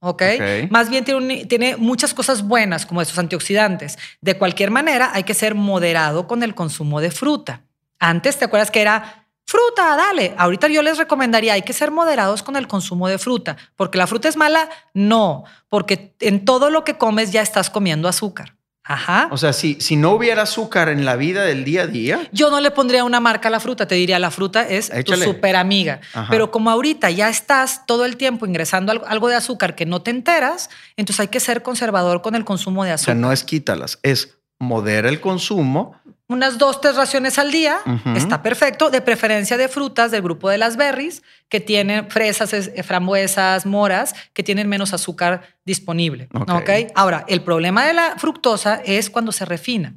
¿ok? 0.00 0.22
Más 0.70 0.88
bien 0.88 1.04
tiene, 1.04 1.44
tiene, 1.46 1.76
muchas 1.76 2.14
cosas 2.14 2.42
buenas 2.42 2.86
como 2.86 3.02
estos 3.02 3.18
antioxidantes. 3.18 3.98
De 4.20 4.36
cualquier 4.36 4.70
manera, 4.70 5.10
hay 5.12 5.24
que 5.24 5.34
ser 5.34 5.54
moderado 5.54 6.26
con 6.26 6.42
el 6.42 6.54
consumo 6.54 7.00
de 7.00 7.10
fruta. 7.10 7.62
Antes, 7.98 8.38
¿te 8.38 8.46
acuerdas 8.46 8.70
que 8.70 8.80
era 8.80 9.28
fruta? 9.46 9.96
Dale. 9.96 10.34
Ahorita 10.38 10.68
yo 10.68 10.82
les 10.82 10.96
recomendaría, 10.98 11.52
hay 11.52 11.62
que 11.62 11.72
ser 11.72 11.90
moderados 11.90 12.42
con 12.42 12.56
el 12.56 12.66
consumo 12.66 13.08
de 13.08 13.18
fruta. 13.18 13.56
¿Porque 13.76 13.98
la 13.98 14.06
fruta 14.06 14.28
es 14.28 14.36
mala? 14.36 14.68
No, 14.94 15.44
porque 15.68 16.14
en 16.20 16.44
todo 16.44 16.70
lo 16.70 16.84
que 16.84 16.96
comes 16.96 17.30
ya 17.30 17.42
estás 17.42 17.68
comiendo 17.68 18.08
azúcar. 18.08 18.56
Ajá. 18.82 19.28
O 19.30 19.36
sea, 19.36 19.52
si, 19.52 19.76
si 19.80 19.96
no 19.96 20.12
hubiera 20.12 20.42
azúcar 20.42 20.88
en 20.88 21.04
la 21.04 21.16
vida 21.16 21.42
del 21.42 21.64
día 21.64 21.82
a 21.82 21.86
día. 21.86 22.28
Yo 22.32 22.50
no 22.50 22.60
le 22.60 22.70
pondría 22.70 23.04
una 23.04 23.20
marca 23.20 23.48
a 23.48 23.50
la 23.50 23.60
fruta, 23.60 23.86
te 23.86 23.94
diría 23.94 24.18
la 24.18 24.30
fruta 24.30 24.66
es 24.66 24.90
tu 25.04 25.14
super 25.16 25.56
amiga. 25.56 26.00
Pero 26.28 26.50
como 26.50 26.70
ahorita 26.70 27.10
ya 27.10 27.28
estás 27.28 27.86
todo 27.86 28.04
el 28.04 28.16
tiempo 28.16 28.46
ingresando 28.46 28.92
algo 29.06 29.28
de 29.28 29.36
azúcar 29.36 29.74
que 29.74 29.86
no 29.86 30.02
te 30.02 30.10
enteras, 30.10 30.70
entonces 30.96 31.20
hay 31.20 31.28
que 31.28 31.40
ser 31.40 31.62
conservador 31.62 32.22
con 32.22 32.34
el 32.34 32.44
consumo 32.44 32.84
de 32.84 32.92
azúcar. 32.92 33.14
O 33.14 33.18
sea, 33.18 33.20
no 33.20 33.32
es 33.32 33.44
quítalas, 33.44 33.98
es 34.02 34.38
modera 34.58 35.08
el 35.08 35.20
consumo 35.20 35.94
unas 36.30 36.58
dos, 36.58 36.80
tres 36.80 36.94
raciones 36.94 37.40
al 37.40 37.50
día, 37.50 37.78
está 38.14 38.40
perfecto, 38.40 38.88
de 38.88 39.00
preferencia 39.00 39.56
de 39.56 39.66
frutas 39.66 40.12
del 40.12 40.22
grupo 40.22 40.48
de 40.48 40.58
las 40.58 40.76
berries, 40.76 41.24
que 41.48 41.58
tienen 41.58 42.08
fresas, 42.08 42.52
eh, 42.52 42.82
frambuesas, 42.84 43.66
moras, 43.66 44.14
que 44.32 44.44
tienen 44.44 44.68
menos 44.68 44.94
azúcar 44.94 45.42
disponible. 45.64 46.28
Okay. 46.32 46.86
Ahora, 46.94 47.24
el 47.26 47.42
problema 47.42 47.84
de 47.84 47.94
la 47.94 48.14
fructosa 48.16 48.80
es 48.84 49.10
cuando 49.10 49.32
se 49.32 49.44
refina. 49.44 49.96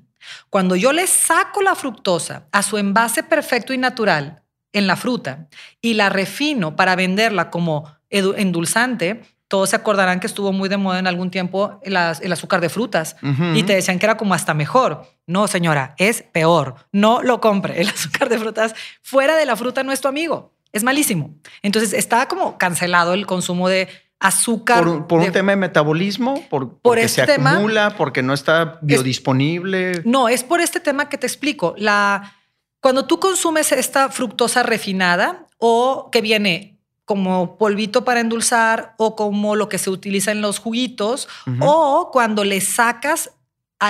Cuando 0.50 0.76
yo 0.76 0.92
le 0.92 1.06
saco 1.06 1.62
la 1.62 1.76
fructosa 1.76 2.48
a 2.52 2.64
su 2.64 2.80
envase 2.80 3.22
perfecto 3.22 3.72
y 3.72 3.78
natural 3.78 4.42
en 4.72 4.88
la 4.88 4.96
fruta 4.96 5.48
y 5.82 5.94
la 5.94 6.10
refino 6.10 6.76
para 6.76 6.96
venderla 6.96 7.52
como 7.52 7.96
endulzante, 8.10 9.22
todos 9.54 9.70
se 9.70 9.76
acordarán 9.76 10.20
que 10.20 10.26
estuvo 10.26 10.52
muy 10.52 10.68
de 10.68 10.78
moda 10.78 10.98
en 10.98 11.06
algún 11.06 11.30
tiempo 11.30 11.80
el, 11.84 11.96
azúcar 11.96 12.60
de 12.60 12.70
frutas 12.70 13.18
y 13.54 13.62
te 13.62 13.76
decían 13.76 14.00
que 14.00 14.08
era 14.08 14.18
como 14.18 14.34
hasta 14.34 14.56
mejor. 14.56 15.06
No, 15.28 15.46
señora, 15.46 15.94
es 16.00 16.24
peor. 16.24 16.74
No 16.92 17.22
lo 17.22 17.40
compre. 17.40 17.80
El 17.80 17.88
azúcar 17.96 18.30
de 18.30 18.40
frutas 18.40 18.74
fuera 19.04 19.36
de 19.36 19.46
la 19.46 19.56
fruta 19.56 19.84
no 19.84 19.92
es 19.92 20.02
tu 20.02 20.08
amigo. 20.08 20.56
Es 20.72 20.84
malísimo. 20.84 21.36
Entonces 21.62 21.94
está 21.94 22.28
como 22.28 22.58
cancelado 22.58 23.14
el 23.14 23.28
consumo 23.28 23.70
de 23.70 23.90
azúcar. 24.20 24.86
¿Por, 25.08 25.20
un 25.20 25.32
tema 25.32 25.52
de 25.52 25.58
metabolismo? 25.58 26.44
¿Por, 26.50 26.80
porque 26.80 27.04
este 27.04 27.24
se 27.24 27.34
acumula? 27.34 27.94
¿Porque 27.96 28.24
no 28.24 28.34
está 28.34 28.80
biodisponible? 28.82 30.02
no, 30.04 30.30
es 30.30 30.44
por 30.44 30.62
este 30.62 30.80
tema 30.80 31.10
que 31.10 31.20
te 31.20 31.28
explico. 31.28 31.76
La, 31.78 32.38
cuando 32.82 33.06
tú 33.06 33.20
consumes 33.20 33.72
esta 33.72 34.10
fructosa 34.10 34.64
refinada 34.64 35.46
o 35.60 36.10
que 36.12 36.22
viene 36.22 36.73
como 37.06 37.58
polvito 37.58 38.06
para 38.06 38.20
endulzar 38.20 38.96
o 38.98 39.16
como 39.16 39.56
lo 39.56 39.70
que 39.70 39.78
se 39.78 39.90
utiliza 39.90 40.32
en 40.32 40.42
los 40.42 40.60
juguitos 40.60 41.28
o 41.60 42.10
cuando 42.12 42.44
le 42.44 42.62
sacas 42.62 43.32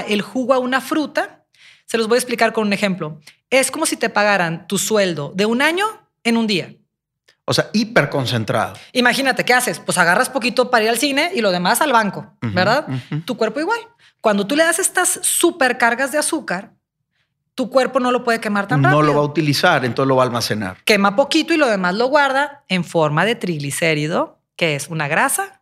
el 0.07 0.21
jugo 0.21 0.53
a 0.53 0.59
una 0.59 0.81
fruta. 0.81 1.45
Se 1.85 1.97
los 1.97 2.07
voy 2.07 2.15
a 2.15 2.19
explicar 2.19 2.53
con 2.53 2.67
un 2.67 2.73
ejemplo. 2.73 3.19
Es 3.49 3.69
como 3.69 3.85
si 3.85 3.97
te 3.97 4.09
pagaran 4.09 4.67
tu 4.67 4.77
sueldo 4.77 5.31
de 5.35 5.45
un 5.45 5.61
año 5.61 5.85
en 6.23 6.37
un 6.37 6.47
día. 6.47 6.73
O 7.45 7.53
sea, 7.53 7.69
hiperconcentrado. 7.73 8.73
Imagínate, 8.93 9.43
¿qué 9.43 9.53
haces? 9.53 9.79
Pues 9.79 9.97
agarras 9.97 10.29
poquito 10.29 10.71
para 10.71 10.85
ir 10.85 10.89
al 10.89 10.97
cine 10.97 11.31
y 11.35 11.41
lo 11.41 11.51
demás 11.51 11.81
al 11.81 11.91
banco, 11.91 12.35
¿verdad? 12.41 12.87
Tu 13.25 13.35
cuerpo 13.35 13.59
igual. 13.59 13.79
Cuando 14.21 14.47
tú 14.47 14.55
le 14.55 14.63
das 14.63 14.79
estas 14.79 15.19
supercargas 15.21 16.13
de 16.13 16.17
azúcar, 16.17 16.73
tu 17.55 17.69
cuerpo 17.69 17.99
no 17.99 18.11
lo 18.11 18.23
puede 18.23 18.39
quemar 18.39 18.67
tan 18.67 18.83
rápido. 18.83 19.01
No 19.01 19.07
lo 19.07 19.13
va 19.15 19.21
a 19.21 19.25
utilizar, 19.25 19.85
entonces 19.85 20.07
lo 20.07 20.15
va 20.15 20.23
a 20.23 20.25
almacenar. 20.25 20.77
Quema 20.85 21.15
poquito 21.15 21.53
y 21.53 21.57
lo 21.57 21.67
demás 21.67 21.95
lo 21.95 22.07
guarda 22.07 22.63
en 22.67 22.83
forma 22.83 23.25
de 23.25 23.35
triglicérido, 23.35 24.39
que 24.55 24.75
es 24.75 24.87
una 24.87 25.07
grasa, 25.07 25.61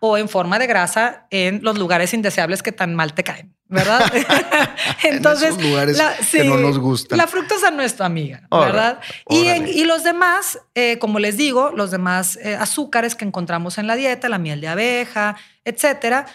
o 0.00 0.18
en 0.18 0.28
forma 0.28 0.58
de 0.58 0.66
grasa 0.66 1.26
en 1.30 1.60
los 1.62 1.78
lugares 1.78 2.12
indeseables 2.12 2.62
que 2.62 2.70
tan 2.70 2.94
mal 2.94 3.14
te 3.14 3.24
caen, 3.24 3.54
¿verdad? 3.66 4.00
Entonces, 5.02 5.54
en 5.56 5.70
lugares 5.70 6.02
que 6.30 6.44
no 6.44 6.58
nos 6.58 6.78
gustan. 6.78 7.16
La 7.16 7.26
fructosa 7.26 7.70
no 7.70 7.82
es 7.82 7.96
tu 7.96 8.04
amiga, 8.04 8.46
¿verdad? 8.50 9.00
Y, 9.28 9.84
los 9.84 10.04
demás, 10.04 10.60
eh, 10.74 10.98
como 10.98 11.18
les 11.18 11.38
digo, 11.38 11.70
los 11.74 11.90
demás 11.90 12.36
eh, 12.36 12.56
azúcares 12.56 13.14
que 13.14 13.24
encontramos 13.24 13.78
en 13.78 13.86
la 13.86 13.96
dieta, 13.96 14.28
la 14.28 14.38
miel 14.38 14.60
de 14.60 14.68
abeja, 14.68 15.36
etcétera, 15.64 16.26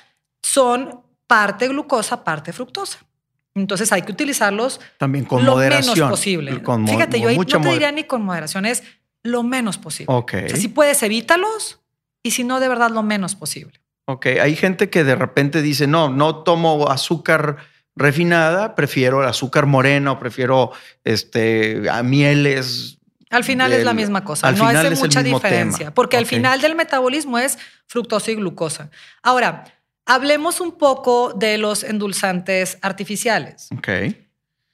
son 0.42 1.02
parte 1.28 1.68
glucosa, 1.68 2.24
parte 2.24 2.52
fructosa. 2.52 3.00
Entonces 3.56 3.92
hay 3.92 4.02
que 4.02 4.12
utilizarlos 4.12 4.82
también 4.98 5.26
con 5.26 5.46
lo 5.46 5.54
moderación. 5.54 5.96
menos 5.96 6.10
posible. 6.10 6.62
Fíjate, 6.88 7.20
yo 7.20 7.32
no 7.32 7.46
te 7.46 7.70
diría 7.70 7.92
ni 7.92 8.04
con 8.06 8.24
moderación, 8.24 8.66
es 8.66 8.84
lo 9.22 9.44
menos 9.44 9.78
posible. 9.78 10.14
Ok. 10.14 10.34
si 10.56 10.68
puedes, 10.68 11.02
evítalos 11.04 11.80
y 12.24 12.32
si 12.32 12.44
no, 12.44 12.60
de 12.60 12.68
verdad, 12.68 12.90
lo 12.90 13.04
menos 13.04 13.36
posible. 13.36 13.80
Ok, 14.06 14.26
hay 14.42 14.56
gente 14.56 14.90
que 14.90 15.04
de 15.04 15.16
repente 15.16 15.62
dice, 15.62 15.88
no, 15.88 16.10
no 16.10 16.44
tomo 16.44 16.90
azúcar 16.90 17.58
refinada, 17.96 18.76
prefiero 18.76 19.22
el 19.22 19.30
azúcar 19.30 19.66
moreno, 19.66 20.20
prefiero 20.20 20.72
este, 21.04 21.90
a 21.90 22.04
mieles. 22.04 22.98
Al 23.30 23.44
final 23.44 23.72
es 23.72 23.86
la 23.86 23.94
misma 23.94 24.24
cosa, 24.24 24.52
no 24.52 24.68
hace 24.68 24.92
mucha 24.92 25.24
diferencia, 25.24 25.94
porque 25.94 26.18
al 26.18 26.26
final 26.26 26.60
del 26.62 26.76
metabolismo 26.76 27.38
es 27.38 27.58
fructosa 27.88 28.32
y 28.32 28.36
glucosa. 28.36 28.90
Ahora, 29.22 29.64
Hablemos 30.06 30.60
un 30.62 30.74
poco 30.78 31.34
de 31.34 31.58
los 31.58 31.84
endulzantes 31.84 32.78
artificiales. 32.82 33.70
Ok. 33.78 33.90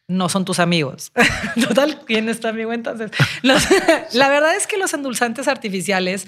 No 0.08 0.28
son 0.28 0.44
tus 0.44 0.60
amigos. 0.60 1.12
Total, 1.68 2.04
¿quién 2.06 2.30
es 2.30 2.40
tu 2.40 2.48
amigo 2.48 2.74
entonces? 2.74 3.12
la 3.44 4.30
verdad 4.30 4.56
es 4.56 4.66
que 4.66 4.78
los 4.78 4.94
endulzantes 4.94 5.48
artificiales 5.48 6.26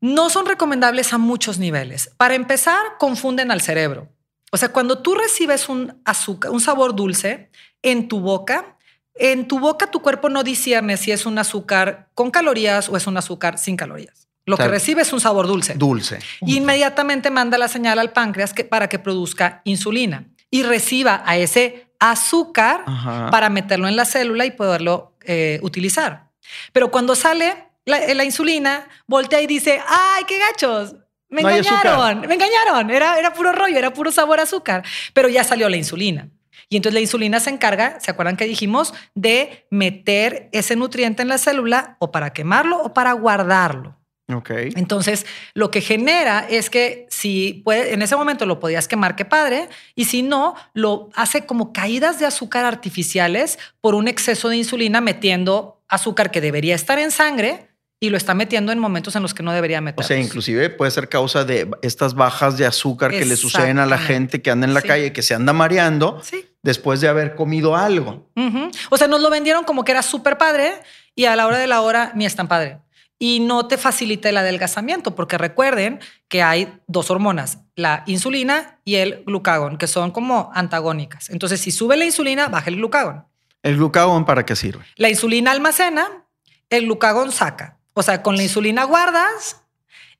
no 0.00 0.30
son 0.30 0.46
recomendables 0.46 1.12
a 1.12 1.18
muchos 1.18 1.58
niveles. 1.58 2.10
Para 2.16 2.34
empezar, 2.34 2.78
confunden 2.98 3.50
al 3.50 3.60
cerebro. 3.60 4.08
O 4.52 4.56
sea, 4.56 4.68
cuando 4.68 4.98
tú 4.98 5.14
recibes 5.14 5.68
un 5.68 6.00
azúcar, 6.04 6.50
un 6.50 6.60
sabor 6.60 6.94
dulce 6.94 7.50
en 7.82 8.06
tu 8.06 8.20
boca, 8.20 8.76
en 9.14 9.48
tu 9.48 9.58
boca 9.58 9.90
tu 9.90 10.00
cuerpo 10.00 10.28
no 10.28 10.44
discierne 10.44 10.96
si 10.96 11.10
es 11.10 11.26
un 11.26 11.38
azúcar 11.38 12.10
con 12.14 12.30
calorías 12.30 12.88
o 12.88 12.96
es 12.96 13.06
un 13.06 13.16
azúcar 13.16 13.58
sin 13.58 13.76
calorías. 13.76 14.23
Lo 14.46 14.56
que 14.56 14.68
recibe 14.68 15.02
es 15.02 15.12
un 15.12 15.20
sabor 15.20 15.46
dulce. 15.46 15.74
Dulce. 15.74 16.18
Y 16.42 16.58
inmediatamente 16.58 17.30
manda 17.30 17.56
la 17.56 17.68
señal 17.68 17.98
al 17.98 18.12
páncreas 18.12 18.52
que, 18.52 18.64
para 18.64 18.88
que 18.88 18.98
produzca 18.98 19.62
insulina 19.64 20.26
y 20.50 20.62
reciba 20.62 21.22
a 21.24 21.36
ese 21.36 21.88
azúcar 21.98 22.84
para 23.30 23.48
meterlo 23.48 23.88
en 23.88 23.96
la 23.96 24.04
célula 24.04 24.44
y 24.44 24.50
poderlo 24.50 25.16
eh, 25.22 25.58
utilizar. 25.62 26.30
Pero 26.72 26.90
cuando 26.90 27.14
sale 27.14 27.68
la, 27.86 28.24
insulina, 28.24 28.86
voltea 29.06 29.40
y 29.40 29.46
dice, 29.46 29.80
¡ay, 29.86 30.24
qué 30.28 30.38
gachos! 30.38 30.96
Me 31.28 31.40
engañaron, 31.40 32.20
me 32.20 32.34
engañaron. 32.34 32.90
Era, 32.90 33.18
era 33.18 33.32
puro 33.32 33.52
rollo, 33.52 33.76
era 33.76 33.92
puro 33.92 34.12
sabor 34.12 34.38
azúcar. 34.40 34.84
Pero 35.12 35.28
ya 35.28 35.42
salió 35.42 35.68
la 35.68 35.76
insulina. 35.76 36.28
Y 36.68 36.76
entonces 36.76 36.94
la 36.94 37.00
insulina 37.00 37.40
se 37.40 37.50
encarga, 37.50 37.98
¿se 38.00 38.10
acuerdan 38.10 38.36
que 38.36 38.44
dijimos? 38.44 38.94
De 39.14 39.66
meter 39.70 40.48
ese 40.52 40.76
nutriente 40.76 41.22
en 41.22 41.28
la 41.28 41.38
célula 41.38 41.96
o 41.98 42.12
para 42.12 42.32
quemarlo 42.32 42.80
o 42.82 42.94
para 42.94 43.12
guardarlo. 43.12 43.98
Okay. 44.32 44.70
Entonces, 44.76 45.26
lo 45.52 45.70
que 45.70 45.82
genera 45.82 46.46
es 46.48 46.70
que 46.70 47.06
si 47.10 47.60
puede, 47.64 47.92
en 47.92 48.00
ese 48.00 48.16
momento 48.16 48.46
lo 48.46 48.58
podías 48.58 48.88
quemar, 48.88 49.16
qué 49.16 49.26
padre, 49.26 49.68
y 49.94 50.06
si 50.06 50.22
no, 50.22 50.54
lo 50.72 51.10
hace 51.14 51.44
como 51.44 51.74
caídas 51.74 52.18
de 52.18 52.26
azúcar 52.26 52.64
artificiales 52.64 53.58
por 53.82 53.94
un 53.94 54.08
exceso 54.08 54.48
de 54.48 54.56
insulina 54.56 55.02
metiendo 55.02 55.82
azúcar 55.88 56.30
que 56.30 56.40
debería 56.40 56.74
estar 56.74 56.98
en 56.98 57.10
sangre 57.10 57.68
y 58.00 58.08
lo 58.08 58.16
está 58.16 58.34
metiendo 58.34 58.72
en 58.72 58.78
momentos 58.78 59.14
en 59.14 59.22
los 59.22 59.34
que 59.34 59.42
no 59.42 59.52
debería 59.52 59.82
meter. 59.82 60.02
O 60.02 60.06
sea, 60.06 60.18
inclusive 60.18 60.70
puede 60.70 60.90
ser 60.90 61.08
causa 61.10 61.44
de 61.44 61.70
estas 61.82 62.14
bajas 62.14 62.56
de 62.56 62.64
azúcar 62.64 63.10
que 63.10 63.26
le 63.26 63.36
suceden 63.36 63.78
a 63.78 63.86
la 63.86 63.98
gente 63.98 64.40
que 64.40 64.50
anda 64.50 64.66
en 64.66 64.74
la 64.74 64.82
calle, 64.82 65.12
que 65.12 65.22
se 65.22 65.34
anda 65.34 65.52
mareando 65.52 66.20
después 66.62 67.00
de 67.02 67.08
haber 67.08 67.34
comido 67.34 67.76
algo. 67.76 68.26
O 68.90 68.96
sea, 68.96 69.06
nos 69.06 69.20
lo 69.20 69.28
vendieron 69.28 69.64
como 69.64 69.84
que 69.84 69.92
era 69.92 70.02
súper 70.02 70.38
padre 70.38 70.72
y 71.14 71.26
a 71.26 71.36
la 71.36 71.46
hora 71.46 71.58
de 71.58 71.66
la 71.66 71.82
hora 71.82 72.12
ni 72.14 72.24
es 72.24 72.34
tan 72.34 72.48
padre 72.48 72.78
y 73.24 73.40
no 73.40 73.66
te 73.68 73.78
facilita 73.78 74.28
el 74.28 74.36
adelgazamiento, 74.36 75.14
porque 75.14 75.38
recuerden 75.38 75.98
que 76.28 76.42
hay 76.42 76.74
dos 76.86 77.10
hormonas, 77.10 77.60
la 77.74 78.02
insulina 78.04 78.80
y 78.84 78.96
el 78.96 79.24
glucagón, 79.24 79.78
que 79.78 79.86
son 79.86 80.10
como 80.10 80.50
antagónicas. 80.52 81.30
Entonces, 81.30 81.58
si 81.58 81.70
sube 81.70 81.96
la 81.96 82.04
insulina, 82.04 82.48
baja 82.48 82.68
el 82.68 82.76
glucagón. 82.76 83.24
¿El 83.62 83.76
glucagón 83.78 84.26
para 84.26 84.44
qué 84.44 84.54
sirve? 84.54 84.84
La 84.96 85.08
insulina 85.08 85.52
almacena, 85.52 86.06
el 86.68 86.84
glucagón 86.84 87.32
saca. 87.32 87.78
O 87.94 88.02
sea, 88.02 88.22
con 88.22 88.36
la 88.36 88.42
insulina 88.42 88.84
guardas 88.84 89.62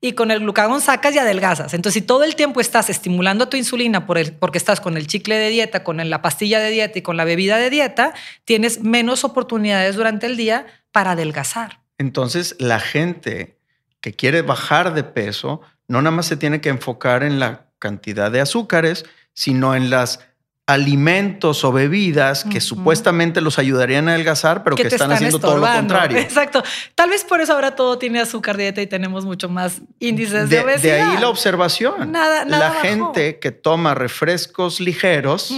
y 0.00 0.12
con 0.12 0.30
el 0.30 0.40
glucagón 0.40 0.80
sacas 0.80 1.14
y 1.14 1.18
adelgazas. 1.18 1.74
Entonces, 1.74 2.00
si 2.00 2.06
todo 2.06 2.24
el 2.24 2.36
tiempo 2.36 2.62
estás 2.62 2.88
estimulando 2.88 3.50
tu 3.50 3.58
insulina 3.58 4.06
por 4.06 4.16
el, 4.16 4.32
porque 4.32 4.56
estás 4.56 4.80
con 4.80 4.96
el 4.96 5.08
chicle 5.08 5.36
de 5.36 5.50
dieta, 5.50 5.84
con 5.84 5.98
la 6.08 6.22
pastilla 6.22 6.58
de 6.58 6.70
dieta 6.70 6.98
y 6.98 7.02
con 7.02 7.18
la 7.18 7.24
bebida 7.24 7.58
de 7.58 7.68
dieta, 7.68 8.14
tienes 8.46 8.80
menos 8.80 9.24
oportunidades 9.24 9.94
durante 9.94 10.24
el 10.24 10.38
día 10.38 10.64
para 10.90 11.10
adelgazar. 11.10 11.83
Entonces, 11.98 12.56
la 12.58 12.80
gente 12.80 13.58
que 14.00 14.12
quiere 14.12 14.42
bajar 14.42 14.94
de 14.94 15.04
peso 15.04 15.60
no 15.88 16.02
nada 16.02 16.16
más 16.16 16.26
se 16.26 16.36
tiene 16.36 16.60
que 16.60 16.68
enfocar 16.68 17.22
en 17.22 17.38
la 17.38 17.66
cantidad 17.78 18.30
de 18.30 18.40
azúcares, 18.40 19.04
sino 19.34 19.74
en 19.74 19.90
las 19.90 20.20
alimentos 20.66 21.62
o 21.62 21.72
bebidas 21.72 22.44
que 22.44 22.60
supuestamente 22.60 23.42
los 23.42 23.58
ayudarían 23.58 24.08
a 24.08 24.12
adelgazar, 24.12 24.64
pero 24.64 24.76
que, 24.76 24.84
están, 24.84 25.12
haciendo 25.12 25.38
todo 25.38 25.58
lo 25.58 25.66
contrario. 25.66 26.16
Exacto. 26.20 26.62
Tal 26.94 27.10
vez 27.10 27.22
por 27.24 27.42
eso 27.42 27.52
ahora 27.52 27.76
todo 27.76 27.98
tiene 27.98 28.20
azúcar 28.20 28.56
dieta 28.56 28.80
y 28.80 28.86
tenemos 28.86 29.26
mucho 29.26 29.50
más 29.50 29.82
índices 29.98 30.48
de, 30.48 30.60
obesidad. 30.60 30.94
De 30.94 31.02
ahí 31.02 31.20
la 31.20 31.28
observación. 31.28 32.10
Nada, 32.10 32.46
la 32.46 32.70
gente 32.80 33.38
que 33.38 33.50
toma 33.50 33.94
refrescos 33.94 34.80
ligeros 34.80 35.52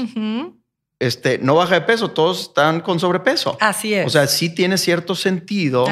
este, 0.98 1.38
no 1.38 1.54
baja 1.54 1.74
de 1.74 1.80
peso, 1.82 2.10
todos 2.10 2.40
están 2.40 2.80
con 2.80 2.98
sobrepeso. 2.98 3.56
Así 3.60 3.94
es. 3.94 4.06
O 4.06 4.10
sea, 4.10 4.26
sí 4.26 4.54
tiene 4.54 4.78
cierto 4.78 5.14
sentido 5.14 5.86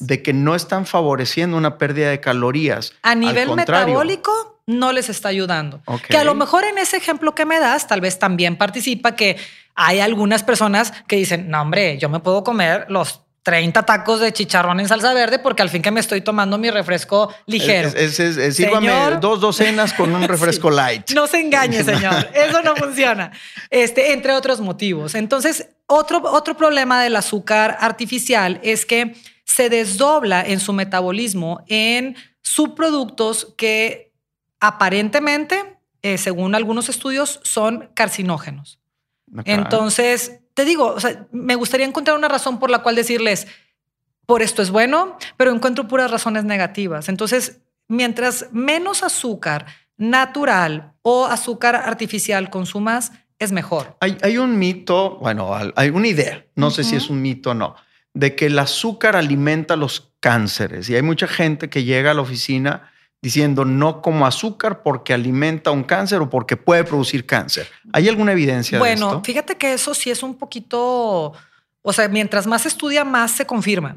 de 0.00 0.22
que 0.22 0.32
no 0.32 0.54
están 0.54 0.86
favoreciendo 0.86 1.56
una 1.56 1.78
pérdida 1.78 2.10
de 2.10 2.20
calorías. 2.20 2.92
A 3.02 3.14
nivel 3.14 3.54
metabólico 3.54 4.60
no 4.66 4.92
les 4.92 5.08
está 5.08 5.28
ayudando. 5.28 5.80
Que 6.08 6.18
a 6.18 6.24
lo 6.24 6.34
mejor 6.34 6.64
en 6.64 6.78
ese 6.78 6.96
ejemplo 6.96 7.34
que 7.34 7.46
me 7.46 7.58
das, 7.60 7.86
tal 7.86 8.00
vez 8.00 8.18
también 8.18 8.56
participa 8.56 9.14
que 9.14 9.36
hay 9.74 10.00
algunas 10.00 10.42
personas 10.42 10.92
que 11.06 11.16
dicen, 11.16 11.48
no, 11.48 11.62
hombre, 11.62 11.98
yo 11.98 12.08
me 12.08 12.20
puedo 12.20 12.42
comer 12.42 12.86
los 12.88 13.22
30 13.48 13.86
tacos 13.86 14.20
de 14.20 14.30
chicharrón 14.30 14.78
en 14.78 14.88
salsa 14.88 15.14
verde 15.14 15.38
porque 15.38 15.62
al 15.62 15.70
fin 15.70 15.80
que 15.80 15.90
me 15.90 16.00
estoy 16.00 16.20
tomando 16.20 16.58
mi 16.58 16.68
refresco 16.70 17.34
ligero. 17.46 17.88
Es, 17.88 18.14
sírvame 18.54 18.90
dos 19.22 19.40
docenas 19.40 19.94
con 19.94 20.14
un 20.14 20.22
refresco 20.28 20.70
light. 20.70 21.12
No 21.12 21.26
se 21.26 21.40
engañe, 21.40 21.82
señor. 21.82 22.28
Eso 22.34 22.60
no 22.60 22.76
funciona. 22.76 23.32
Este, 23.70 24.12
entre 24.12 24.34
otros 24.34 24.60
motivos. 24.60 25.14
Entonces, 25.14 25.66
otro, 25.86 26.20
otro 26.24 26.58
problema 26.58 27.02
del 27.02 27.16
azúcar 27.16 27.78
artificial 27.80 28.60
es 28.62 28.84
que 28.84 29.14
se 29.44 29.70
desdobla 29.70 30.42
en 30.42 30.60
su 30.60 30.74
metabolismo 30.74 31.64
en 31.68 32.16
subproductos 32.42 33.54
que 33.56 34.12
aparentemente, 34.60 35.78
eh, 36.02 36.18
según 36.18 36.54
algunos 36.54 36.90
estudios, 36.90 37.40
son 37.44 37.88
carcinógenos. 37.94 38.78
Entonces, 39.46 40.40
te 40.58 40.64
digo, 40.64 40.86
o 40.86 40.98
sea, 40.98 41.28
me 41.30 41.54
gustaría 41.54 41.86
encontrar 41.86 42.18
una 42.18 42.26
razón 42.26 42.58
por 42.58 42.68
la 42.68 42.80
cual 42.80 42.96
decirles, 42.96 43.46
por 44.26 44.42
esto 44.42 44.60
es 44.60 44.70
bueno, 44.70 45.16
pero 45.36 45.52
encuentro 45.52 45.86
puras 45.86 46.10
razones 46.10 46.42
negativas. 46.42 47.08
Entonces, 47.08 47.60
mientras 47.86 48.48
menos 48.50 49.04
azúcar 49.04 49.66
natural 49.96 50.94
o 51.02 51.26
azúcar 51.26 51.76
artificial 51.76 52.50
consumas, 52.50 53.12
es 53.38 53.52
mejor. 53.52 53.96
Hay, 54.00 54.36
un 54.36 54.58
mito, 54.58 55.18
bueno, 55.20 55.56
hay 55.76 55.90
una 55.90 56.08
idea, 56.08 56.44
no 56.56 56.72
sé 56.72 56.82
si 56.82 56.96
es 56.96 57.08
un 57.08 57.22
mito 57.22 57.50
o 57.50 57.54
no, 57.54 57.76
de 58.12 58.34
que 58.34 58.46
el 58.46 58.58
azúcar 58.58 59.14
alimenta 59.14 59.76
los 59.76 60.10
cánceres. 60.18 60.90
Y 60.90 60.96
hay 60.96 61.02
mucha 61.02 61.28
gente 61.28 61.70
que 61.70 61.84
llega 61.84 62.10
a 62.10 62.14
la 62.14 62.22
oficina 62.22 62.90
diciendo 63.20 63.64
no 63.64 64.00
como 64.00 64.26
azúcar 64.26 64.82
porque 64.82 65.12
alimenta 65.12 65.70
un 65.70 65.82
cáncer 65.82 66.20
o 66.20 66.30
porque 66.30 66.56
puede 66.56 66.84
producir 66.84 67.26
cáncer. 67.26 67.68
¿Hay 67.92 68.08
alguna 68.08 68.32
evidencia 68.32 68.78
bueno, 68.78 69.06
de 69.06 69.12
esto? 69.12 69.24
fíjate 69.24 69.56
que 69.56 69.72
eso 69.72 69.94
sí 69.94 70.10
es 70.10 70.22
un 70.22 70.36
poquito, 70.36 71.32
o 71.82 71.92
sea, 71.92 72.08
mientras 72.08 72.46
más 72.46 72.62
se 72.62 72.68
estudia, 72.68 73.04
más 73.04 73.32
se 73.32 73.46
confirma. 73.46 73.96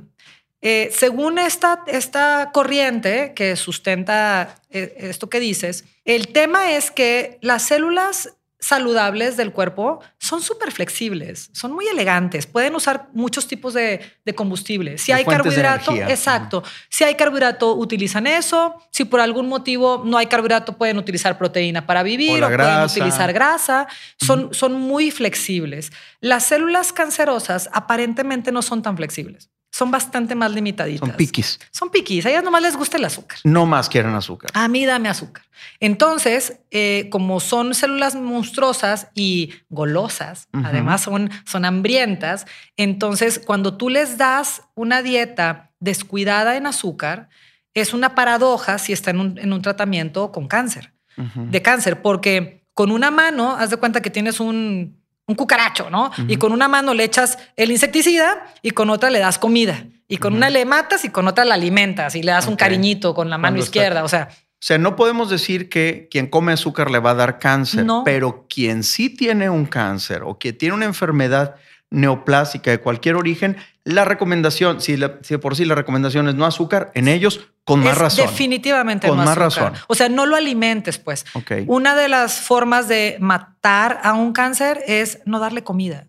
Eh, 0.64 0.92
según 0.94 1.40
esta, 1.40 1.84
esta 1.88 2.52
corriente 2.54 3.34
que 3.36 3.56
sustenta 3.56 4.56
eh, 4.70 4.94
esto 4.98 5.30
que 5.30 5.40
dices, 5.40 5.86
el 6.06 6.28
tema 6.28 6.74
es 6.74 6.92
que 6.92 7.40
las 7.42 7.64
células 7.64 8.36
saludables 8.62 9.36
del 9.38 9.52
cuerpo 9.52 10.02
son 10.20 10.42
súper 10.42 10.72
flexibles, 10.72 11.50
son 11.52 11.74
muy 11.74 11.88
elegantes, 11.88 12.46
pueden 12.46 12.76
usar 12.76 13.10
muchos 13.12 13.48
tipos 13.48 13.74
de, 13.74 14.00
combustible. 14.36 14.98
Si 14.98 15.12
hay 15.12 15.26
carbohidrato, 15.26 15.94
exacto. 15.94 16.64
Si 16.88 17.04
hay 17.04 17.16
carbohidrato, 17.16 17.76
utilizan 17.76 18.28
eso. 18.28 18.76
Si 18.92 19.04
por 19.04 19.20
algún 19.20 19.50
motivo 19.50 20.04
no 20.06 20.18
hay 20.18 20.28
carbohidrato, 20.28 20.78
pueden 20.78 20.98
utilizar 20.98 21.38
proteína 21.38 21.86
para 21.86 22.02
vivir 22.02 22.42
o, 22.42 22.48
pueden 22.48 22.84
utilizar 22.84 23.34
grasa. 23.34 23.88
Son, 24.18 24.54
son 24.54 24.74
muy 24.74 25.12
flexibles. 25.12 25.92
Las 26.22 26.46
células 26.46 26.94
cancerosas 26.94 27.70
aparentemente 27.74 28.54
no 28.54 28.62
son 28.62 28.82
tan 28.82 28.96
flexibles 28.96 29.51
son 29.72 29.90
bastante 29.90 30.36
más 30.36 30.52
limitaditas. 30.52 31.08
Son 31.08 31.16
piquis. 31.16 31.60
Son 31.72 31.90
piquis. 31.90 32.26
A 32.26 32.30
ellas 32.30 32.44
nomás 32.44 32.62
les 32.62 32.76
gusta 32.76 32.98
el 32.98 33.06
azúcar. 33.06 33.40
No 33.46 33.66
más 33.66 33.88
quieren 33.88 34.14
azúcar. 34.14 34.52
A 34.54 34.68
mí 34.68 34.86
dame 34.86 35.08
azúcar. 35.08 35.44
Entonces, 35.80 36.60
eh, 36.72 37.08
como 37.10 37.40
son 37.40 37.74
células 37.74 38.16
monstruosas 38.16 39.08
y 39.16 39.54
golosas, 39.70 40.50
además 40.52 41.02
son, 41.02 41.30
son 41.46 41.66
hambrientas, 41.66 42.46
entonces 42.78 43.40
cuando 43.40 43.78
tú 43.78 43.90
les 43.90 44.18
das 44.18 44.64
una 44.76 45.02
dieta 45.02 45.72
descuidada 45.80 46.58
en 46.58 46.66
azúcar, 46.66 47.30
es 47.74 47.94
una 47.94 48.16
paradoja 48.16 48.78
si 48.80 48.92
está 48.92 49.12
en 49.12 49.54
un, 49.54 49.62
tratamiento 49.62 50.32
con 50.32 50.48
cáncer, 50.48 50.94
de 51.16 51.62
cáncer, 51.62 52.02
porque 52.02 52.66
con 52.74 52.92
una 52.92 53.12
mano, 53.12 53.56
haz 53.56 53.70
de 53.70 53.78
cuenta 53.78 54.02
que 54.02 54.10
tienes 54.10 54.40
un, 54.40 55.01
un 55.28 55.36
cucaracho, 55.36 55.90
¿no? 55.90 56.12
Y 56.28 56.38
con 56.38 56.52
una 56.52 56.68
mano 56.68 56.94
le 56.94 57.04
echas 57.04 57.38
el 57.56 57.72
insecticida 57.72 58.46
y 58.62 58.72
con 58.72 58.90
otra 58.90 59.10
le 59.10 59.20
das 59.20 59.40
comida. 59.40 59.86
Y 60.08 60.18
con 60.18 60.34
una 60.34 60.50
le 60.50 60.66
matas 60.66 61.06
y 61.06 61.10
con 61.10 61.28
otra 61.28 61.46
la 61.46 61.56
alimentas 61.56 62.16
y 62.16 62.24
le 62.24 62.34
das 62.34 62.48
un 62.48 62.58
cariñito 62.58 63.14
con 63.14 63.30
la 63.30 63.38
mano 63.38 63.58
izquierda. 63.58 64.04
O 64.04 64.10
sea. 64.10 64.30
O 64.30 64.64
sea, 64.64 64.78
no 64.78 64.96
podemos 64.96 65.30
decir 65.30 65.70
que 65.70 66.08
quien 66.12 66.28
come 66.28 66.54
azúcar 66.54 66.92
le 66.92 67.00
va 67.00 67.12
a 67.12 67.16
dar 67.16 67.40
cáncer, 67.40 67.86
pero 68.06 68.46
quien 68.48 68.84
sí 68.84 69.10
tiene 69.10 69.50
un 69.50 69.66
cáncer 69.66 70.22
o 70.24 70.38
que 70.38 70.54
tiene 70.54 70.76
una 70.76 70.86
enfermedad 70.86 71.56
neoplásica 71.90 72.70
de 72.72 72.80
cualquier 72.80 73.16
origen, 73.16 73.58
la 73.84 74.06
recomendación, 74.06 74.80
si, 74.82 74.98
por 75.38 75.56
sí 75.56 75.66
la 75.66 75.76
recomendación 75.76 76.28
es 76.30 76.36
no 76.36 76.46
azúcar, 76.46 76.92
en 76.94 77.08
ellos 77.08 77.48
con 77.64 77.84
más 77.84 77.98
razón. 77.98 78.28
Definitivamente 78.28 79.08
con 79.08 79.18
más 79.18 79.38
razón. 79.38 79.74
O 79.88 79.96
sea, 79.96 80.10
no 80.10 80.26
lo 80.26 80.36
alimentes, 80.36 80.98
pues. 80.98 81.26
Una 81.68 81.96
de 81.96 82.08
las 82.08 82.42
formas 82.42 82.88
de 82.88 83.18
matar 83.20 84.00
a 84.04 84.14
un 84.14 84.34
cáncer 84.34 84.82
es 84.88 85.20
no 85.26 85.40
darle 85.40 85.64
comida. 85.64 86.08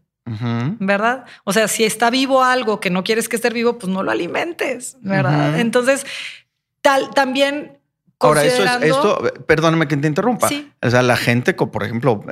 ¿Verdad? 0.79 1.25
O 1.45 1.53
sea, 1.53 1.67
si 1.69 1.85
está 1.85 2.09
vivo 2.09 2.45
algo 2.45 2.81
que 2.81 2.91
no 2.91 3.05
quieres 3.05 3.29
que 3.29 3.37
esté 3.37 3.51
vivo, 3.51 3.79
pues 3.79 3.93
no 3.93 4.03
lo 4.03 4.11
alimentes, 4.11 4.97
¿verdad? 5.01 5.59
Entonces, 5.59 6.07
tal, 6.81 7.11
también 7.11 7.79
Ahora, 8.21 8.45
eso 8.45 8.63
es 8.63 8.83
esto, 8.83 9.21
perdóname 9.47 9.89
que 9.89 9.97
te 9.97 10.07
interrumpa. 10.07 10.49
O 10.81 10.91
sea, 10.91 11.03
la 11.03 11.17
gente, 11.17 11.55
por 11.55 11.83
ejemplo, 11.83 12.25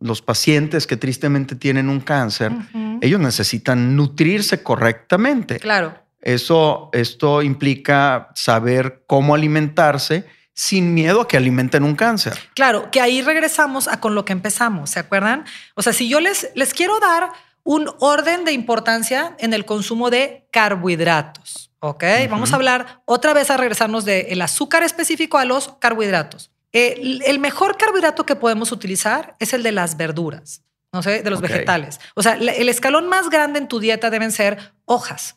los 0.00 0.22
pacientes 0.22 0.86
que 0.86 0.96
tristemente 0.96 1.56
tienen 1.56 1.88
un 1.88 2.00
cáncer, 2.00 2.52
ellos 3.00 3.20
necesitan 3.20 3.96
nutrirse 3.96 4.62
correctamente. 4.62 5.58
Claro. 5.58 5.94
Eso, 6.20 6.90
esto 6.92 7.42
implica 7.42 8.30
saber 8.34 9.04
cómo 9.06 9.34
alimentarse 9.34 10.26
sin 10.52 10.92
miedo 10.92 11.22
a 11.22 11.28
que 11.28 11.36
alimenten 11.36 11.84
un 11.84 11.96
cáncer. 11.96 12.38
Claro, 12.54 12.90
que 12.90 13.00
ahí 13.00 13.22
regresamos 13.22 13.88
a 13.88 14.00
con 14.00 14.14
lo 14.14 14.24
que 14.24 14.32
empezamos, 14.32 14.90
¿se 14.90 15.00
acuerdan? 15.00 15.44
O 15.74 15.82
sea, 15.82 15.92
si 15.92 16.08
yo 16.08 16.20
les, 16.20 16.50
les 16.54 16.74
quiero 16.74 17.00
dar 17.00 17.30
un 17.62 17.90
orden 18.00 18.44
de 18.44 18.52
importancia 18.52 19.34
en 19.38 19.54
el 19.54 19.64
consumo 19.64 20.10
de 20.10 20.46
carbohidratos, 20.50 21.70
¿ok? 21.80 22.04
Vamos 22.28 22.52
a 22.52 22.56
hablar 22.56 23.02
otra 23.06 23.32
vez 23.32 23.50
a 23.50 23.56
regresarnos 23.56 24.04
del 24.04 24.42
azúcar 24.42 24.82
específico 24.82 25.38
a 25.38 25.46
los 25.46 25.76
carbohidratos. 25.78 26.50
el 26.72 27.38
mejor 27.38 27.78
carbohidrato 27.78 28.26
que 28.26 28.36
podemos 28.36 28.72
utilizar 28.72 29.36
es 29.38 29.54
el 29.54 29.62
de 29.62 29.72
las 29.72 29.96
verduras 29.96 30.62
no 30.92 31.02
sé, 31.02 31.22
de 31.22 31.30
los 31.30 31.40
vegetales. 31.40 32.00
O 32.14 32.22
sea, 32.22 32.34
el 32.34 32.68
escalón 32.68 33.08
más 33.08 33.30
grande 33.30 33.58
en 33.58 33.68
tu 33.68 33.80
dieta 33.80 34.10
deben 34.10 34.32
ser 34.32 34.72
hojas. 34.84 35.36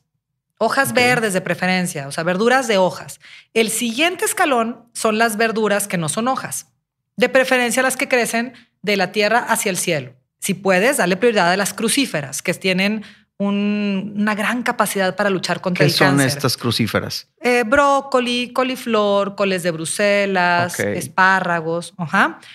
Hojas 0.58 0.94
verdes 0.94 1.34
de 1.34 1.42
preferencia, 1.42 2.08
o 2.08 2.12
sea, 2.12 2.24
verduras 2.24 2.68
de 2.68 2.78
hojas. 2.78 3.20
El 3.54 3.70
siguiente 3.70 4.26
escalón 4.26 4.86
son 4.94 5.18
las 5.18 5.36
verduras 5.36 5.88
que 5.88 5.98
no 5.98 6.10
son 6.10 6.28
hojas. 6.28 6.68
De 7.18 7.30
preferencia 7.30 7.84
las 7.84 7.98
que 7.98 8.08
crecen 8.08 8.54
de 8.82 8.98
la 8.98 9.12
tierra 9.12 9.40
hacia 9.40 9.70
el 9.70 9.78
cielo. 9.78 10.14
Si 10.40 10.54
puedes, 10.54 10.98
dale 10.98 11.18
prioridad 11.18 11.52
a 11.52 11.58
las 11.58 11.74
crucíferas, 11.74 12.42
que 12.42 12.54
tienen 12.54 13.04
una 13.38 14.36
gran 14.36 14.64
capacidad 14.64 15.16
para 15.16 15.30
luchar 15.30 15.60
contra 15.60 15.86
el 15.86 15.92
cáncer. 15.92 16.08
¿Qué 16.08 16.12
son 16.12 16.22
estas 16.22 16.56
crucíferas? 16.56 17.28
Eh, 17.42 17.64
brócoli, 17.66 18.54
coliflor, 18.54 19.36
coles 19.36 19.64
de 19.64 19.72
Bruselas, 19.72 20.80
espárragos. 20.80 21.94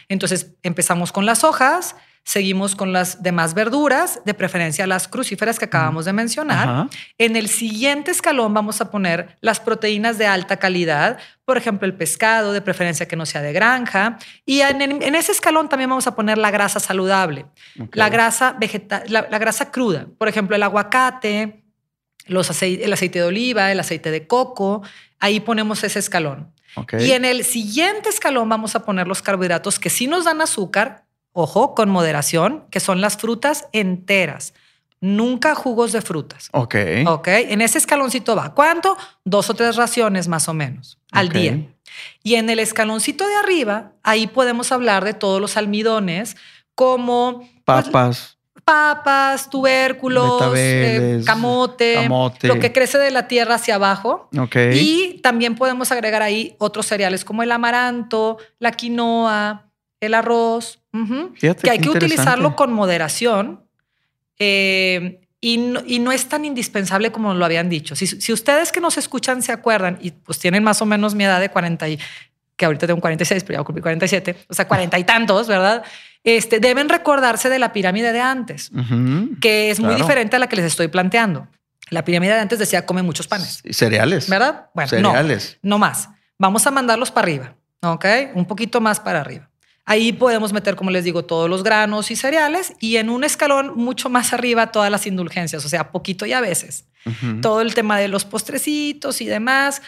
Entonces 0.08 0.54
empezamos 0.62 1.12
con 1.12 1.26
las 1.26 1.44
hojas 1.44 1.94
Seguimos 2.28 2.76
con 2.76 2.92
las 2.92 3.22
demás 3.22 3.54
verduras, 3.54 4.20
de 4.26 4.34
preferencia 4.34 4.86
las 4.86 5.08
crucíferas 5.08 5.58
que 5.58 5.64
acabamos 5.64 6.04
de 6.04 6.12
mencionar. 6.12 6.90
En 7.16 7.36
el 7.36 7.48
siguiente 7.48 8.10
escalón 8.10 8.52
vamos 8.52 8.82
a 8.82 8.90
poner 8.90 9.38
las 9.40 9.60
proteínas 9.60 10.18
de 10.18 10.26
alta 10.26 10.58
calidad, 10.58 11.16
por 11.46 11.56
ejemplo, 11.56 11.86
el 11.86 11.94
pescado, 11.94 12.52
de 12.52 12.60
preferencia 12.60 13.08
que 13.08 13.16
no 13.16 13.24
sea 13.24 13.40
de 13.40 13.54
granja. 13.54 14.18
Y 14.44 14.60
en, 14.60 15.02
ese 15.14 15.32
escalón 15.32 15.70
también 15.70 15.88
vamos 15.88 16.06
a 16.06 16.14
poner 16.14 16.36
la 16.36 16.50
grasa 16.50 16.80
saludable, 16.80 17.46
la 17.92 18.10
grasa 18.10 18.52
vegetal, 18.52 19.04
la, 19.06 19.22
grasa 19.22 19.70
cruda, 19.70 20.04
por 20.18 20.28
ejemplo, 20.28 20.54
el 20.54 20.62
aguacate, 20.62 21.64
los 22.26 22.62
el 22.62 22.92
aceite 22.92 23.20
de 23.20 23.24
oliva, 23.24 23.72
el 23.72 23.80
aceite 23.80 24.10
de 24.10 24.26
coco. 24.26 24.82
Ahí 25.18 25.40
ponemos 25.40 25.82
ese 25.82 25.98
escalón. 25.98 26.52
Y 26.98 27.12
en 27.12 27.24
el 27.24 27.42
siguiente 27.42 28.10
escalón 28.10 28.50
vamos 28.50 28.74
a 28.74 28.84
poner 28.84 29.06
los 29.06 29.22
carbohidratos 29.22 29.78
que 29.78 29.88
sí 29.88 30.06
nos 30.06 30.26
dan 30.26 30.42
azúcar, 30.42 31.07
ojo, 31.32 31.74
con 31.74 31.88
moderación, 31.88 32.64
que 32.70 32.80
son 32.80 33.00
las 33.00 33.16
frutas 33.16 33.66
enteras. 33.72 34.54
Nunca 35.00 35.54
jugos 35.54 35.92
de 35.92 36.02
frutas. 36.02 36.48
Ok. 36.52 36.74
Ok. 37.06 37.28
En 37.28 37.60
ese 37.60 37.78
escaloncito 37.78 38.34
va. 38.34 38.52
¿Cuánto? 38.52 38.96
Dos 39.24 39.48
o 39.48 39.54
tres 39.54 39.76
raciones 39.76 40.26
más 40.26 40.48
o 40.48 40.54
menos 40.54 40.98
al 41.12 41.28
día. 41.28 41.56
Y 42.22 42.34
en 42.34 42.50
el 42.50 42.58
escaloncito 42.58 43.26
de 43.26 43.34
arriba, 43.36 43.92
ahí 44.02 44.26
podemos 44.26 44.72
hablar 44.72 45.04
de 45.04 45.14
todos 45.14 45.40
los 45.40 45.56
almidones 45.56 46.36
como 46.74 47.48
pues, 47.64 47.84
papas. 47.84 48.38
papas, 48.64 49.50
tubérculos, 49.50 50.52
eh, 50.56 51.22
camote, 51.24 52.08
lo 52.42 52.58
que 52.58 52.72
crece 52.72 52.98
de 52.98 53.10
la 53.10 53.28
tierra 53.28 53.54
hacia 53.54 53.76
abajo. 53.76 54.28
Ok. 54.36 54.56
Y 54.74 55.20
también 55.22 55.54
podemos 55.54 55.92
agregar 55.92 56.22
ahí 56.22 56.56
otros 56.58 56.86
cereales 56.86 57.24
como 57.24 57.42
el 57.42 57.52
amaranto, 57.52 58.38
la 58.58 58.72
quinoa, 58.72 59.67
el 60.00 60.14
arroz, 60.14 60.80
que 61.40 61.70
hay 61.70 61.78
que 61.78 61.90
utilizarlo 61.90 62.56
con 62.56 62.72
moderación 62.72 63.64
eh, 64.38 65.20
y, 65.40 65.58
no, 65.58 66.12
es 66.12 66.26
tan 66.26 66.44
indispensable 66.44 67.12
como 67.12 67.34
lo 67.34 67.44
habían 67.44 67.68
dicho. 67.68 67.94
Si, 67.94 68.32
ustedes 68.32 68.72
que 68.72 68.80
nos 68.80 68.98
escuchan 68.98 69.42
se 69.42 69.52
acuerdan 69.52 69.98
y 70.00 70.10
pues 70.10 70.38
tienen 70.38 70.64
más 70.64 70.82
o 70.82 70.86
menos 70.86 71.14
mi 71.14 71.24
edad 71.24 71.40
de 71.40 71.48
40 71.48 71.88
y 71.88 71.98
que 72.56 72.64
ahorita 72.64 72.88
tengo 72.88 73.00
46, 73.00 73.44
pero 73.44 73.60
ya 73.60 73.64
cumplir 73.64 73.82
47, 73.82 74.36
o 74.48 74.54
sea, 74.54 74.66
40 74.66 74.98
y 74.98 75.04
tantos, 75.04 75.46
¿verdad? 75.46 75.84
Este, 76.24 76.58
deben 76.58 76.88
recordarse 76.88 77.48
de 77.48 77.60
la 77.60 77.72
pirámide 77.72 78.12
de 78.12 78.20
antes, 78.20 78.72
que 79.40 79.70
es 79.70 79.78
muy 79.78 79.94
diferente 79.94 80.36
a 80.36 80.38
la 80.40 80.48
que 80.48 80.56
les 80.56 80.64
estoy 80.64 80.88
planteando. 80.88 81.46
La 81.90 82.04
pirámide 82.04 82.34
de 82.34 82.40
antes 82.40 82.58
decía 82.58 82.84
come 82.84 83.02
muchos 83.02 83.28
panes. 83.28 83.60
Y 83.64 83.72
cereales. 83.72 84.28
¿Verdad? 84.28 84.66
Bueno, 84.74 84.88
cereales. 84.88 85.58
No, 85.62 85.76
no 85.76 85.78
más. 85.78 86.10
Vamos 86.36 86.66
a 86.66 86.72
mandarlos 86.72 87.10
para 87.12 87.24
arriba, 87.24 87.54
¿ok? 87.80 88.04
Un 88.34 88.44
poquito 88.44 88.80
más 88.80 88.98
para 88.98 89.20
arriba. 89.20 89.47
Ahí 89.90 90.12
podemos 90.12 90.52
meter, 90.52 90.76
como 90.76 90.90
les 90.90 91.02
digo, 91.02 91.24
todos 91.24 91.48
los 91.48 91.62
granos 91.62 92.10
y 92.10 92.16
cereales 92.16 92.74
y 92.78 92.96
en 92.96 93.08
un 93.08 93.24
escalón 93.24 93.72
mucho 93.74 94.10
más 94.10 94.34
arriba 94.34 94.70
todas 94.70 94.90
las 94.90 95.06
indulgencias, 95.06 95.64
o 95.64 95.68
sea, 95.70 95.92
poquito 95.92 96.26
y 96.26 96.34
a 96.34 96.42
veces. 96.42 96.84
Todo 97.40 97.62
el 97.62 97.74
tema 97.74 97.98
de 97.98 98.08
los 98.08 98.26
postrecitos 98.26 99.22
y 99.22 99.24
demás. 99.24 99.80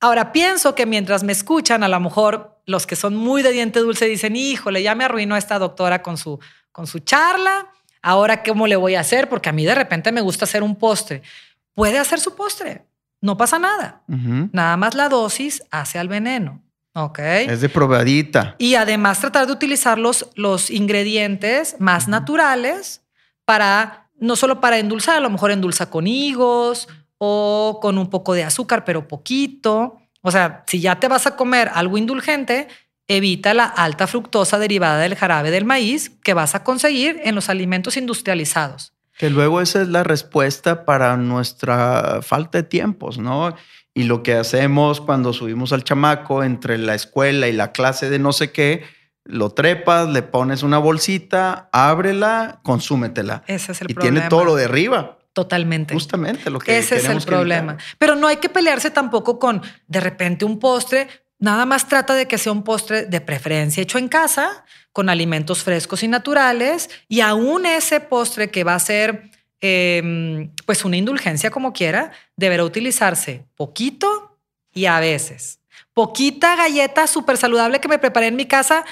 Ahora 0.00 0.32
pienso 0.32 0.74
que 0.74 0.84
mientras 0.84 1.24
me 1.24 1.32
escuchan, 1.32 1.82
a 1.82 1.88
lo 1.88 1.98
mejor 1.98 2.60
los 2.66 2.86
que 2.86 2.94
son 2.94 3.16
muy 3.16 3.40
de 3.40 3.52
diente 3.52 3.80
dulce 3.80 4.04
dicen, 4.04 4.36
híjole, 4.36 4.82
ya 4.82 4.94
me 4.94 5.04
arruinó 5.04 5.34
esta 5.34 5.58
doctora 5.58 6.02
con 6.02 6.18
su, 6.18 6.38
con 6.70 6.86
su 6.86 6.98
charla. 6.98 7.68
Ahora, 8.02 8.42
¿cómo 8.42 8.66
le 8.66 8.76
voy 8.76 8.96
a 8.96 9.00
hacer? 9.00 9.30
Porque 9.30 9.48
a 9.48 9.52
mí 9.52 9.64
de 9.64 9.74
repente 9.74 10.12
me 10.12 10.20
gusta 10.20 10.44
hacer 10.44 10.62
un 10.62 10.76
postre. 10.76 11.22
Puede 11.72 11.98
hacer 11.98 12.20
su 12.20 12.36
postre. 12.36 12.84
No 13.22 13.38
pasa 13.38 13.58
nada. 13.58 14.02
Nada 14.06 14.76
más 14.76 14.94
la 14.94 15.08
dosis 15.08 15.62
hace 15.70 15.98
al 15.98 16.08
veneno. 16.08 16.60
Ok. 17.00 17.18
Es 17.20 17.60
de 17.60 17.68
probadita. 17.68 18.56
Y 18.58 18.74
además 18.74 19.20
tratar 19.20 19.46
de 19.46 19.52
utilizar 19.52 19.98
los, 19.98 20.28
los 20.34 20.68
ingredientes 20.68 21.76
más 21.78 22.08
naturales 22.08 23.02
para, 23.44 24.10
no 24.18 24.34
solo 24.34 24.60
para 24.60 24.78
endulzar, 24.78 25.16
a 25.16 25.20
lo 25.20 25.30
mejor 25.30 25.52
endulza 25.52 25.90
con 25.90 26.08
higos 26.08 26.88
o 27.18 27.78
con 27.80 27.98
un 27.98 28.10
poco 28.10 28.34
de 28.34 28.42
azúcar, 28.42 28.84
pero 28.84 29.06
poquito. 29.06 29.98
O 30.22 30.32
sea, 30.32 30.64
si 30.66 30.80
ya 30.80 30.98
te 30.98 31.06
vas 31.06 31.26
a 31.28 31.36
comer 31.36 31.70
algo 31.72 31.98
indulgente, 31.98 32.66
evita 33.06 33.54
la 33.54 33.64
alta 33.64 34.08
fructosa 34.08 34.58
derivada 34.58 34.98
del 34.98 35.14
jarabe 35.14 35.52
del 35.52 35.64
maíz 35.64 36.10
que 36.24 36.34
vas 36.34 36.56
a 36.56 36.64
conseguir 36.64 37.20
en 37.22 37.36
los 37.36 37.48
alimentos 37.48 37.96
industrializados. 37.96 38.92
Que 39.16 39.30
luego 39.30 39.60
esa 39.60 39.82
es 39.82 39.88
la 39.88 40.02
respuesta 40.02 40.84
para 40.84 41.16
nuestra 41.16 42.20
falta 42.22 42.58
de 42.58 42.64
tiempos, 42.64 43.18
¿no? 43.18 43.54
Y 43.98 44.04
lo 44.04 44.22
que 44.22 44.34
hacemos 44.34 45.00
cuando 45.00 45.32
subimos 45.32 45.72
al 45.72 45.82
chamaco 45.82 46.44
entre 46.44 46.78
la 46.78 46.94
escuela 46.94 47.48
y 47.48 47.52
la 47.52 47.72
clase 47.72 48.08
de 48.08 48.20
no 48.20 48.32
sé 48.32 48.52
qué, 48.52 48.84
lo 49.24 49.50
trepas, 49.50 50.08
le 50.08 50.22
pones 50.22 50.62
una 50.62 50.78
bolsita, 50.78 51.68
ábrela, 51.72 52.60
consúmetela. 52.62 53.42
Ese 53.48 53.72
es 53.72 53.82
el 53.82 53.90
y 53.90 53.94
problema. 53.94 54.14
tiene 54.14 54.30
todo 54.30 54.44
lo 54.44 54.54
de 54.54 54.66
arriba. 54.66 55.18
Totalmente. 55.32 55.94
Justamente 55.94 56.48
lo 56.48 56.60
que 56.60 56.78
Ese 56.78 56.98
es 56.98 57.06
el 57.06 57.20
problema. 57.22 57.76
Pero 57.98 58.14
no 58.14 58.28
hay 58.28 58.36
que 58.36 58.48
pelearse 58.48 58.92
tampoco 58.92 59.40
con 59.40 59.62
de 59.88 59.98
repente 59.98 60.44
un 60.44 60.60
postre. 60.60 61.08
Nada 61.40 61.66
más 61.66 61.88
trata 61.88 62.14
de 62.14 62.28
que 62.28 62.38
sea 62.38 62.52
un 62.52 62.62
postre 62.62 63.06
de 63.06 63.20
preferencia 63.20 63.82
hecho 63.82 63.98
en 63.98 64.06
casa, 64.06 64.64
con 64.92 65.08
alimentos 65.08 65.64
frescos 65.64 66.04
y 66.04 66.08
naturales. 66.08 66.88
Y 67.08 67.20
aún 67.20 67.66
ese 67.66 67.98
postre 67.98 68.48
que 68.52 68.62
va 68.62 68.76
a 68.76 68.78
ser 68.78 69.28
eh, 69.60 70.50
pues 70.66 70.84
una 70.84 70.96
indulgencia 70.96 71.50
como 71.50 71.72
quiera, 71.72 72.12
deberá 72.36 72.64
utilizarse 72.64 73.44
poquito 73.56 74.38
y 74.72 74.86
a 74.86 75.00
veces. 75.00 75.60
Poquita 75.92 76.56
galleta 76.56 77.06
súper 77.06 77.36
saludable 77.36 77.80
que 77.80 77.88
me 77.88 77.98
preparé 77.98 78.28
en 78.28 78.36
mi 78.36 78.46
casa 78.46 78.84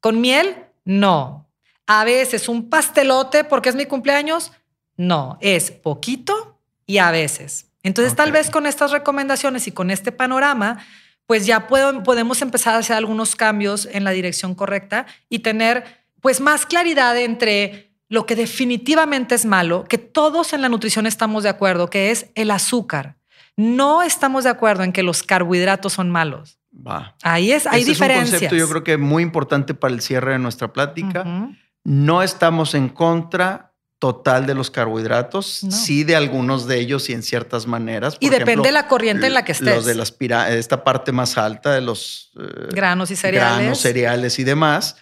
con 0.00 0.20
miel, 0.20 0.56
no. 0.84 1.46
A 1.86 2.04
veces 2.04 2.48
un 2.48 2.70
pastelote 2.70 3.44
porque 3.44 3.68
es 3.68 3.74
mi 3.74 3.86
cumpleaños, 3.86 4.52
no. 4.96 5.38
Es 5.40 5.70
poquito 5.70 6.58
y 6.86 6.98
a 6.98 7.10
veces. 7.10 7.66
Entonces 7.82 8.14
okay. 8.14 8.24
tal 8.24 8.32
vez 8.32 8.50
con 8.50 8.66
estas 8.66 8.90
recomendaciones 8.90 9.66
y 9.66 9.72
con 9.72 9.90
este 9.90 10.12
panorama, 10.12 10.78
pues 11.26 11.46
ya 11.46 11.66
puedo, 11.66 12.02
podemos 12.02 12.40
empezar 12.42 12.74
a 12.74 12.78
hacer 12.78 12.96
algunos 12.96 13.36
cambios 13.36 13.86
en 13.92 14.04
la 14.04 14.10
dirección 14.10 14.54
correcta 14.54 15.06
y 15.28 15.40
tener 15.40 15.84
pues 16.20 16.40
más 16.40 16.64
claridad 16.64 17.16
entre 17.18 17.93
lo 18.08 18.26
que 18.26 18.36
definitivamente 18.36 19.34
es 19.34 19.44
malo, 19.44 19.84
que 19.84 19.98
todos 19.98 20.52
en 20.52 20.62
la 20.62 20.68
nutrición 20.68 21.06
estamos 21.06 21.42
de 21.42 21.48
acuerdo, 21.48 21.88
que 21.88 22.10
es 22.10 22.26
el 22.34 22.50
azúcar. 22.50 23.16
No 23.56 24.02
estamos 24.02 24.44
de 24.44 24.50
acuerdo 24.50 24.82
en 24.82 24.92
que 24.92 25.02
los 25.02 25.22
carbohidratos 25.22 25.92
son 25.92 26.10
malos. 26.10 26.58
Va. 26.74 27.16
Ahí 27.22 27.52
es, 27.52 27.66
hay 27.66 27.84
diferencias. 27.84 28.26
Es 28.26 28.32
un 28.32 28.38
concepto 28.40 28.56
yo 28.56 28.68
creo 28.68 28.84
que 28.84 28.96
muy 28.96 29.22
importante 29.22 29.74
para 29.74 29.94
el 29.94 30.00
cierre 30.00 30.32
de 30.32 30.38
nuestra 30.38 30.72
plática. 30.72 31.22
Uh 31.22 31.28
-huh. 31.28 31.58
No 31.84 32.22
estamos 32.22 32.74
en 32.74 32.88
contra 32.88 33.74
total 34.04 34.44
de 34.44 34.54
los 34.54 34.70
carbohidratos, 34.70 35.64
no. 35.64 35.70
sí 35.70 36.04
de 36.04 36.14
algunos 36.14 36.66
de 36.66 36.78
ellos 36.78 37.08
y 37.08 37.14
en 37.14 37.22
ciertas 37.22 37.66
maneras. 37.66 38.16
Por 38.16 38.24
y 38.24 38.26
ejemplo, 38.26 38.46
depende 38.46 38.68
de 38.68 38.72
la 38.72 38.86
corriente 38.86 39.26
en 39.26 39.34
la 39.34 39.44
que 39.44 39.52
estés. 39.52 39.76
Los 39.76 39.84
de 39.86 39.94
las 39.94 40.14
esta 40.50 40.84
parte 40.84 41.10
más 41.10 41.38
alta 41.38 41.72
de 41.72 41.80
los 41.80 42.32
eh, 42.38 42.68
granos 42.70 43.10
y 43.10 43.16
cereales. 43.16 43.58
Granos, 43.58 43.78
cereales 43.78 44.38
y 44.38 44.44
demás. 44.44 44.96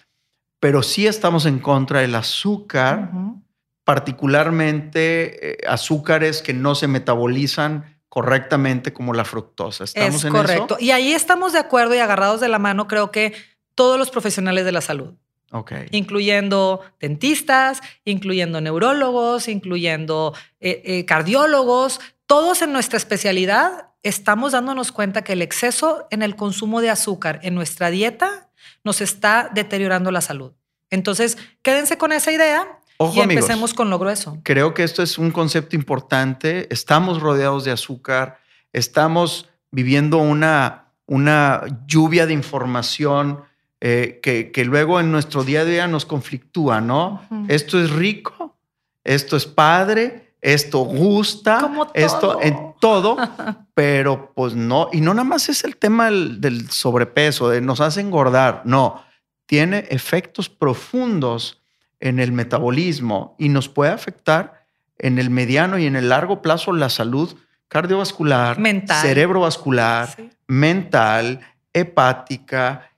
Pero 0.63 0.81
sí 0.81 1.07
estamos 1.07 1.45
en 1.45 1.59
contra 1.59 1.99
del 1.99 2.15
azúcar, 2.15 3.09
uh 3.11 3.17
-huh. 3.17 3.41
particularmente 3.83 5.01
eh, 5.51 5.67
azúcares 5.67 6.41
que 6.41 6.53
no 6.53 6.73
se 6.73 6.87
metabolizan 6.87 7.99
correctamente 8.07 8.93
como 8.93 9.13
la 9.13 9.25
fructosa. 9.25 9.83
¿Estamos 9.83 10.15
es 10.15 10.23
en 10.23 10.31
correcto. 10.31 10.77
eso? 10.77 10.85
Y 10.85 10.91
ahí 10.91 11.11
estamos 11.11 11.51
de 11.51 11.59
acuerdo 11.59 11.95
y 11.95 11.97
agarrados 11.97 12.39
de 12.39 12.47
la 12.47 12.59
mano, 12.59 12.87
creo 12.87 13.11
que 13.11 13.33
todos 13.75 13.99
los 13.99 14.09
profesionales 14.09 14.63
de 14.63 14.71
la 14.71 14.79
salud. 14.79 15.15
Okay. 15.51 15.87
Incluyendo 15.91 16.79
dentistas, 16.97 17.81
incluyendo 18.05 18.61
neurólogos, 18.61 19.49
incluyendo 19.49 20.33
eh, 20.61 20.81
eh, 20.85 21.03
cardiólogos, 21.03 21.99
todos 22.25 22.61
en 22.61 22.71
nuestra 22.71 22.95
especialidad 22.95 23.89
estamos 24.01 24.53
dándonos 24.53 24.93
cuenta 24.93 25.25
que 25.25 25.33
el 25.33 25.41
exceso 25.41 26.07
en 26.09 26.21
el 26.21 26.37
consumo 26.37 26.79
de 26.79 26.89
azúcar 26.89 27.41
en 27.43 27.53
nuestra 27.53 27.89
dieta 27.89 28.49
nos 28.83 29.01
está 29.01 29.49
deteriorando 29.53 30.11
la 30.11 30.21
salud. 30.21 30.53
Entonces, 30.89 31.37
quédense 31.61 31.97
con 31.97 32.11
esa 32.11 32.31
idea 32.31 32.79
Ojo, 32.97 33.17
y 33.17 33.21
empecemos 33.21 33.51
amigos, 33.51 33.73
con 33.73 33.89
lo 33.89 33.99
grueso. 33.99 34.37
Creo 34.43 34.73
que 34.73 34.83
esto 34.83 35.01
es 35.01 35.17
un 35.17 35.31
concepto 35.31 35.75
importante. 35.75 36.67
Estamos 36.71 37.21
rodeados 37.21 37.65
de 37.65 37.71
azúcar, 37.71 38.39
estamos 38.71 39.49
viviendo 39.71 40.17
una, 40.17 40.91
una 41.05 41.63
lluvia 41.87 42.25
de 42.25 42.33
información 42.33 43.41
eh, 43.81 44.19
que, 44.21 44.51
que, 44.51 44.63
luego 44.63 44.99
en 44.99 45.11
nuestro 45.11 45.43
día 45.43 45.61
a 45.61 45.65
día 45.65 45.87
nos 45.87 46.05
conflictúa, 46.05 46.79
¿no? 46.79 47.21
Uh 47.29 47.35
-huh. 47.35 47.45
Esto 47.49 47.83
es 47.83 47.89
rico, 47.89 48.55
esto 49.03 49.35
es 49.35 49.45
padre, 49.45 50.22
esto 50.43 50.79
gusta, 50.79 51.71
esto 51.93 52.41
en 52.41 52.75
todo, 52.81 53.15
pero 53.73 54.33
pues 54.35 54.53
no, 54.53 54.89
y 54.91 54.99
no 54.99 55.13
nada 55.13 55.23
más 55.23 55.47
es 55.47 55.63
el 55.63 55.77
tema 55.77 56.05
del, 56.05 56.41
del 56.41 56.69
sobrepeso, 56.69 57.49
de 57.49 57.61
nos 57.61 57.79
hace 57.79 58.01
engordar, 58.01 58.61
no, 58.65 59.01
tiene 59.45 59.87
efectos 59.89 60.49
profundos 60.49 61.61
en 62.01 62.19
el 62.19 62.33
metabolismo 62.33 63.35
y 63.39 63.47
nos 63.47 63.69
puede 63.69 63.91
afectar 63.91 64.65
en 64.97 65.17
el 65.17 65.29
mediano 65.29 65.77
y 65.77 65.85
en 65.85 65.95
el 65.95 66.09
largo 66.09 66.41
plazo 66.41 66.73
la 66.73 66.89
salud 66.89 67.33
cardiovascular, 67.69 68.59
mental. 68.59 69.01
cerebrovascular, 69.01 70.13
sí. 70.13 70.29
mental, 70.47 71.39
hepática, 71.71 72.91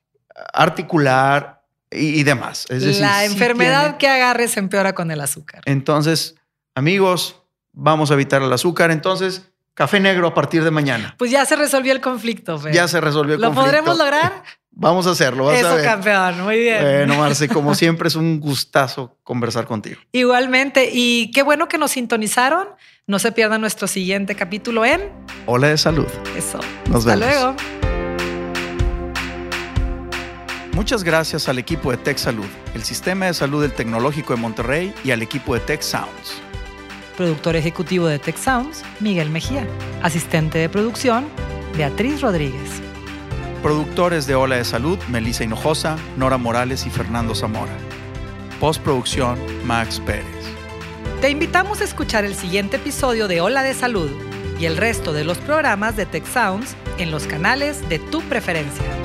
articular 0.52 1.62
y, 1.92 2.20
y 2.20 2.24
demás. 2.24 2.66
Es 2.70 2.84
decir, 2.84 3.02
la 3.02 3.20
sí 3.20 3.26
enfermedad 3.34 3.84
tiene... 3.84 3.98
que 4.00 4.08
agarres 4.08 4.58
empeora 4.58 4.94
con 4.94 5.12
el 5.12 5.22
azúcar. 5.22 5.62
Entonces, 5.66 6.36
amigos, 6.76 7.42
vamos 7.72 8.12
a 8.12 8.14
evitar 8.14 8.42
el 8.42 8.52
azúcar. 8.54 8.92
Entonces, 8.92 9.50
café 9.74 10.00
negro 10.00 10.28
a 10.28 10.34
partir 10.34 10.64
de 10.64 10.72
mañana. 10.72 11.16
Pues 11.18 11.32
ya 11.32 11.46
se 11.46 11.56
resolvió 11.56 11.92
el 11.94 12.02
conflicto. 12.02 12.60
Fer. 12.60 12.74
Ya 12.74 12.88
se 12.88 13.02
resolvió 13.02 13.36
el 13.36 13.42
¿Lo 13.42 13.48
conflicto. 13.48 13.66
podremos 13.72 13.98
lograr? 13.98 14.44
Vamos 14.78 15.08
a 15.08 15.12
hacerlo. 15.12 15.46
Vas 15.46 15.58
Eso, 15.60 15.70
a 15.70 15.76
ver. 15.76 15.86
campeón. 15.86 16.42
Muy 16.42 16.60
bien. 16.60 16.82
Bueno, 16.82 17.16
Marce, 17.16 17.48
como 17.48 17.74
siempre, 17.76 18.10
es 18.10 18.16
un 18.16 18.42
gustazo 18.42 19.18
conversar 19.24 19.66
contigo. 19.66 20.02
Igualmente. 20.12 20.90
Y 20.92 21.32
qué 21.32 21.44
bueno 21.44 21.70
que 21.70 21.78
nos 21.78 21.92
sintonizaron. 21.92 22.68
No 23.08 23.18
se 23.20 23.32
pierdan 23.32 23.62
nuestro 23.62 23.88
siguiente 23.88 24.36
capítulo 24.36 24.84
en 24.84 25.10
Hola 25.46 25.68
de 25.70 25.78
Salud. 25.78 26.08
Eso. 26.36 26.60
Nos 26.90 27.06
Hasta 27.08 27.16
vemos. 27.16 27.56
luego. 27.56 27.56
Muchas 30.74 31.06
gracias 31.06 31.48
al 31.48 31.58
equipo 31.58 31.92
de 31.92 31.98
Tech 31.98 32.18
Salud, 32.18 32.46
el 32.74 32.84
sistema 32.84 33.28
de 33.28 33.34
salud 33.34 33.62
del 33.62 33.72
Tecnológico 33.72 34.34
de 34.36 34.42
Monterrey 34.42 34.94
y 35.06 35.12
al 35.12 35.22
equipo 35.22 35.54
de 35.54 35.62
Tech 35.62 35.82
Sounds. 35.82 36.42
Productor 37.18 37.56
ejecutivo 37.56 38.08
de 38.08 38.20
Tech 38.20 38.38
Sounds, 38.38 38.84
Miguel 39.00 39.30
Mejía. 39.30 39.66
Asistente 40.04 40.60
de 40.60 40.68
producción, 40.68 41.26
Beatriz 41.78 42.22
Rodríguez. 42.22 42.82
Productores 43.64 44.28
de 44.28 44.36
Ola 44.36 44.58
de 44.58 44.66
Salud, 44.66 45.00
Melissa 45.10 45.46
Hinojosa, 45.46 45.98
Nora 46.18 46.38
Morales 46.38 46.86
y 46.86 46.90
Fernando 46.90 47.34
Zamora. 47.34 47.72
Postproducción, 48.60 49.40
Max 49.66 50.02
Pérez. 50.06 50.26
Te 51.22 51.30
invitamos 51.30 51.80
a 51.80 51.86
escuchar 51.86 52.26
el 52.26 52.36
siguiente 52.36 52.76
episodio 52.76 53.30
de 53.30 53.40
Ola 53.40 53.64
de 53.64 53.74
Salud 53.74 54.12
y 54.60 54.66
el 54.66 54.76
resto 54.76 55.14
de 55.14 55.24
los 55.24 55.38
programas 55.38 55.96
de 55.96 56.06
Tech 56.06 56.26
Sounds 56.26 56.76
en 56.98 57.12
los 57.12 57.28
canales 57.28 57.88
de 57.88 58.00
tu 58.00 58.22
preferencia. 58.24 59.05